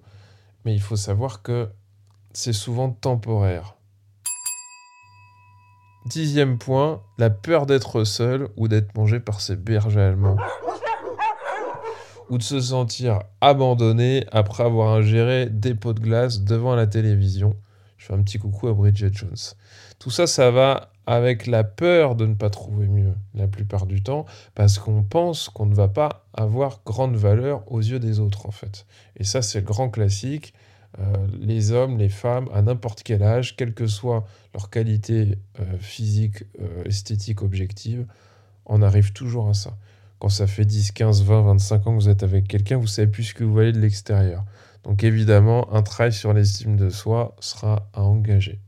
mais 0.63 0.73
il 0.73 0.81
faut 0.81 0.95
savoir 0.95 1.41
que 1.41 1.69
c'est 2.31 2.53
souvent 2.53 2.89
temporaire. 2.89 3.76
Dixième 6.07 6.57
point, 6.57 7.01
la 7.17 7.29
peur 7.29 7.65
d'être 7.65 8.05
seul 8.05 8.47
ou 8.55 8.69
d'être 8.69 8.95
mangé 8.95 9.19
par 9.19 9.41
ses 9.41 9.57
bergers 9.57 9.99
allemands. 9.99 10.37
Ou 12.29 12.37
de 12.37 12.43
se 12.43 12.61
sentir 12.61 13.23
abandonné 13.41 14.25
après 14.31 14.63
avoir 14.63 14.93
ingéré 14.93 15.47
des 15.47 15.75
pots 15.75 15.91
de 15.91 15.99
glace 15.99 16.43
devant 16.43 16.75
la 16.75 16.87
télévision. 16.87 17.57
Je 17.97 18.05
fais 18.05 18.13
un 18.13 18.21
petit 18.21 18.39
coucou 18.39 18.69
à 18.69 18.73
Bridget 18.73 19.11
Jones. 19.11 19.35
Tout 19.99 20.09
ça, 20.09 20.27
ça 20.27 20.49
va 20.49 20.91
avec 21.05 21.45
la 21.45 21.65
peur 21.65 22.15
de 22.15 22.25
ne 22.25 22.35
pas 22.35 22.49
trouver 22.49 22.87
mieux 22.87 23.13
la 23.33 23.49
plupart 23.49 23.85
du 23.85 24.01
temps, 24.01 24.25
parce 24.55 24.79
qu'on 24.79 25.03
pense 25.03 25.49
qu'on 25.49 25.65
ne 25.65 25.75
va 25.75 25.89
pas 25.89 26.25
avoir 26.33 26.79
grande 26.85 27.17
valeur 27.17 27.69
aux 27.69 27.81
yeux 27.81 27.99
des 27.99 28.21
autres, 28.21 28.45
en 28.45 28.51
fait. 28.51 28.85
Et 29.17 29.25
ça, 29.25 29.41
c'est 29.41 29.59
le 29.59 29.65
grand 29.65 29.89
classique. 29.89 30.53
Euh, 30.99 31.27
les 31.39 31.71
hommes, 31.71 31.97
les 31.97 32.09
femmes, 32.09 32.49
à 32.53 32.61
n'importe 32.61 33.03
quel 33.03 33.21
âge, 33.21 33.55
quelle 33.55 33.73
que 33.73 33.87
soit 33.87 34.25
leur 34.53 34.69
qualité 34.69 35.37
euh, 35.59 35.77
physique, 35.79 36.45
euh, 36.59 36.83
esthétique, 36.85 37.41
objective, 37.41 38.05
on 38.65 38.81
arrive 38.81 39.13
toujours 39.13 39.49
à 39.49 39.53
ça. 39.53 39.77
Quand 40.19 40.29
ça 40.29 40.47
fait 40.47 40.65
10, 40.65 40.93
15, 40.93 41.23
20, 41.23 41.41
25 41.43 41.87
ans 41.87 41.97
que 41.97 42.01
vous 42.01 42.09
êtes 42.09 42.23
avec 42.23 42.47
quelqu'un, 42.47 42.77
vous 42.77 42.87
savez 42.87 43.07
plus 43.07 43.23
ce 43.23 43.33
que 43.33 43.43
vous 43.43 43.53
voyez 43.53 43.71
de 43.71 43.79
l'extérieur. 43.79 44.43
Donc 44.83 45.03
évidemment, 45.03 45.71
un 45.73 45.83
travail 45.83 46.13
sur 46.13 46.33
l'estime 46.33 46.75
de 46.75 46.89
soi 46.89 47.35
sera 47.39 47.89
à 47.93 48.03
engager. 48.03 48.59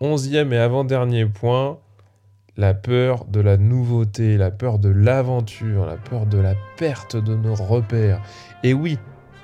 Onzième 0.00 0.52
et 0.52 0.58
avant-dernier 0.58 1.26
point, 1.26 1.80
la 2.56 2.74
peur 2.74 3.24
de 3.24 3.40
la 3.40 3.56
nouveauté, 3.56 4.36
la 4.36 4.52
peur 4.52 4.78
de 4.78 4.88
l'aventure, 4.88 5.86
la 5.86 5.96
peur 5.96 6.26
de 6.26 6.38
la 6.38 6.54
perte 6.76 7.16
de 7.16 7.34
nos 7.34 7.54
repères. 7.54 8.22
Et 8.62 8.74
oui, 8.74 8.98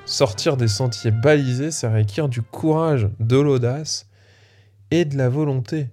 sortir 0.07 0.57
des 0.57 0.69
sentiers 0.69 1.11
balisés, 1.11 1.71
ça 1.71 1.93
requiert 1.93 2.29
du 2.29 2.43
courage, 2.43 3.09
de 3.21 3.37
l'audace 3.37 4.07
et 4.91 5.05
de 5.05 5.17
la 5.17 5.29
volonté. 5.29 5.89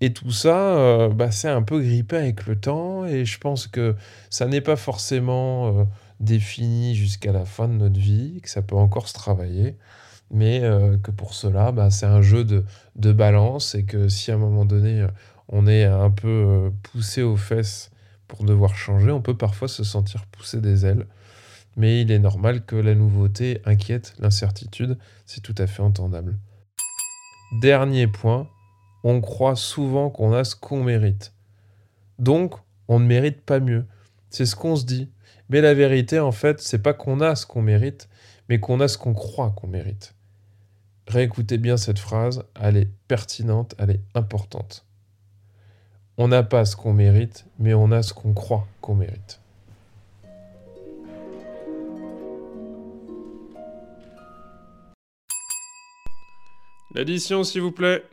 Et 0.00 0.12
tout 0.12 0.30
ça, 0.30 0.76
euh, 0.76 1.08
bah, 1.08 1.30
c'est 1.30 1.48
un 1.48 1.62
peu 1.62 1.80
grippé 1.80 2.16
avec 2.16 2.46
le 2.46 2.56
temps, 2.56 3.06
et 3.06 3.24
je 3.24 3.38
pense 3.38 3.66
que 3.66 3.94
ça 4.28 4.46
n'est 4.46 4.60
pas 4.60 4.76
forcément 4.76 5.68
euh, 5.68 5.84
défini 6.20 6.94
jusqu'à 6.94 7.32
la 7.32 7.44
fin 7.44 7.68
de 7.68 7.74
notre 7.74 7.98
vie, 7.98 8.40
que 8.42 8.50
ça 8.50 8.60
peut 8.60 8.76
encore 8.76 9.08
se 9.08 9.14
travailler, 9.14 9.76
mais 10.30 10.60
euh, 10.62 10.98
que 10.98 11.10
pour 11.10 11.32
cela, 11.32 11.72
bah, 11.72 11.90
c'est 11.90 12.06
un 12.06 12.22
jeu 12.22 12.44
de, 12.44 12.64
de, 12.96 13.12
balance, 13.12 13.74
et 13.74 13.84
que 13.84 14.08
si 14.08 14.30
à 14.30 14.34
un 14.34 14.38
moment 14.38 14.64
donné, 14.64 15.06
on 15.48 15.66
est 15.66 15.84
un 15.84 16.10
peu 16.10 16.70
poussé 16.82 17.22
aux 17.22 17.36
fesses 17.36 17.90
pour 18.28 18.44
devoir 18.44 18.76
changer, 18.76 19.10
on 19.10 19.22
peut 19.22 19.36
parfois 19.36 19.68
se 19.68 19.84
sentir 19.84 20.26
poussé 20.26 20.60
des 20.60 20.84
ailes. 20.86 21.06
Mais 21.76 22.02
il 22.02 22.10
est 22.10 22.18
normal 22.18 22.64
que 22.64 22.76
la 22.76 22.94
nouveauté 22.94 23.60
inquiète, 23.64 24.14
l'incertitude, 24.18 24.98
c'est 25.26 25.42
tout 25.42 25.54
à 25.58 25.66
fait 25.66 25.82
entendable. 25.82 26.38
Dernier 27.60 28.06
point, 28.06 28.48
on 29.02 29.20
croit 29.20 29.56
souvent 29.56 30.10
qu'on 30.10 30.32
a 30.32 30.44
ce 30.44 30.56
qu'on 30.56 30.82
mérite. 30.82 31.34
Donc, 32.18 32.54
on 32.88 33.00
ne 33.00 33.06
mérite 33.06 33.42
pas 33.42 33.60
mieux. 33.60 33.86
C'est 34.30 34.46
ce 34.46 34.56
qu'on 34.56 34.76
se 34.76 34.84
dit. 34.84 35.10
Mais 35.48 35.60
la 35.60 35.74
vérité, 35.74 36.18
en 36.20 36.32
fait, 36.32 36.60
c'est 36.60 36.82
pas 36.82 36.94
qu'on 36.94 37.20
a 37.20 37.36
ce 37.36 37.46
qu'on 37.46 37.62
mérite, 37.62 38.08
mais 38.48 38.60
qu'on 38.60 38.80
a 38.80 38.88
ce 38.88 38.98
qu'on 38.98 39.14
croit 39.14 39.50
qu'on 39.50 39.66
mérite. 39.66 40.14
Réécoutez 41.06 41.58
bien 41.58 41.76
cette 41.76 41.98
phrase, 41.98 42.44
elle 42.58 42.76
est 42.76 42.88
pertinente, 43.08 43.74
elle 43.78 43.90
est 43.90 44.00
importante. 44.14 44.86
On 46.16 46.28
n'a 46.28 46.42
pas 46.42 46.64
ce 46.64 46.76
qu'on 46.76 46.94
mérite, 46.94 47.46
mais 47.58 47.74
on 47.74 47.90
a 47.90 48.02
ce 48.02 48.14
qu'on 48.14 48.32
croit 48.32 48.66
qu'on 48.80 48.94
mérite. 48.94 49.40
L'addition, 56.94 57.42
s'il 57.42 57.60
vous 57.60 57.72
plaît. 57.72 58.04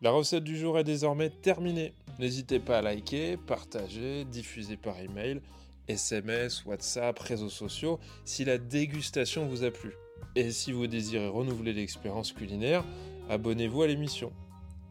La 0.00 0.10
recette 0.10 0.42
du 0.42 0.56
jour 0.56 0.76
est 0.76 0.84
désormais 0.84 1.30
terminée. 1.30 1.94
N'hésitez 2.18 2.58
pas 2.58 2.78
à 2.78 2.82
liker, 2.82 3.36
partager, 3.36 4.24
diffuser 4.24 4.76
par 4.76 4.98
email, 4.98 5.40
SMS, 5.86 6.64
WhatsApp, 6.64 7.16
réseaux 7.20 7.48
sociaux 7.48 8.00
si 8.24 8.44
la 8.44 8.58
dégustation 8.58 9.46
vous 9.46 9.62
a 9.62 9.70
plu. 9.70 9.92
Et 10.34 10.50
si 10.50 10.72
vous 10.72 10.88
désirez 10.88 11.28
renouveler 11.28 11.72
l'expérience 11.72 12.32
culinaire, 12.32 12.84
abonnez-vous 13.28 13.82
à 13.82 13.86
l'émission. 13.86 14.32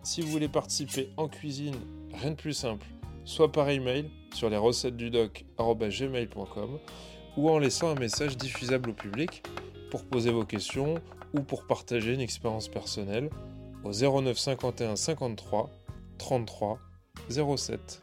Si 0.01 0.21
vous 0.21 0.29
voulez 0.29 0.47
participer 0.47 1.09
en 1.17 1.27
cuisine, 1.27 1.75
rien 2.13 2.31
de 2.31 2.35
plus 2.35 2.53
simple, 2.53 2.87
soit 3.25 3.51
par 3.51 3.69
email 3.69 4.09
sur 4.33 4.49
les 4.49 4.55
recettes 4.55 4.95
du 4.95 5.09
doc@gmail.com 5.09 6.79
ou 7.35 7.49
en 7.49 7.59
laissant 7.59 7.89
un 7.89 7.99
message 7.99 8.37
diffusable 8.37 8.91
au 8.91 8.93
public 8.93 9.43
pour 9.91 10.05
poser 10.05 10.31
vos 10.31 10.45
questions 10.45 11.01
ou 11.33 11.41
pour 11.41 11.67
partager 11.67 12.13
une 12.13 12.21
expérience 12.21 12.67
personnelle 12.67 13.29
au 13.83 13.91
09 13.91 14.37
51 14.37 14.95
53 14.95 15.69
33 16.17 16.79
07. 17.29 18.01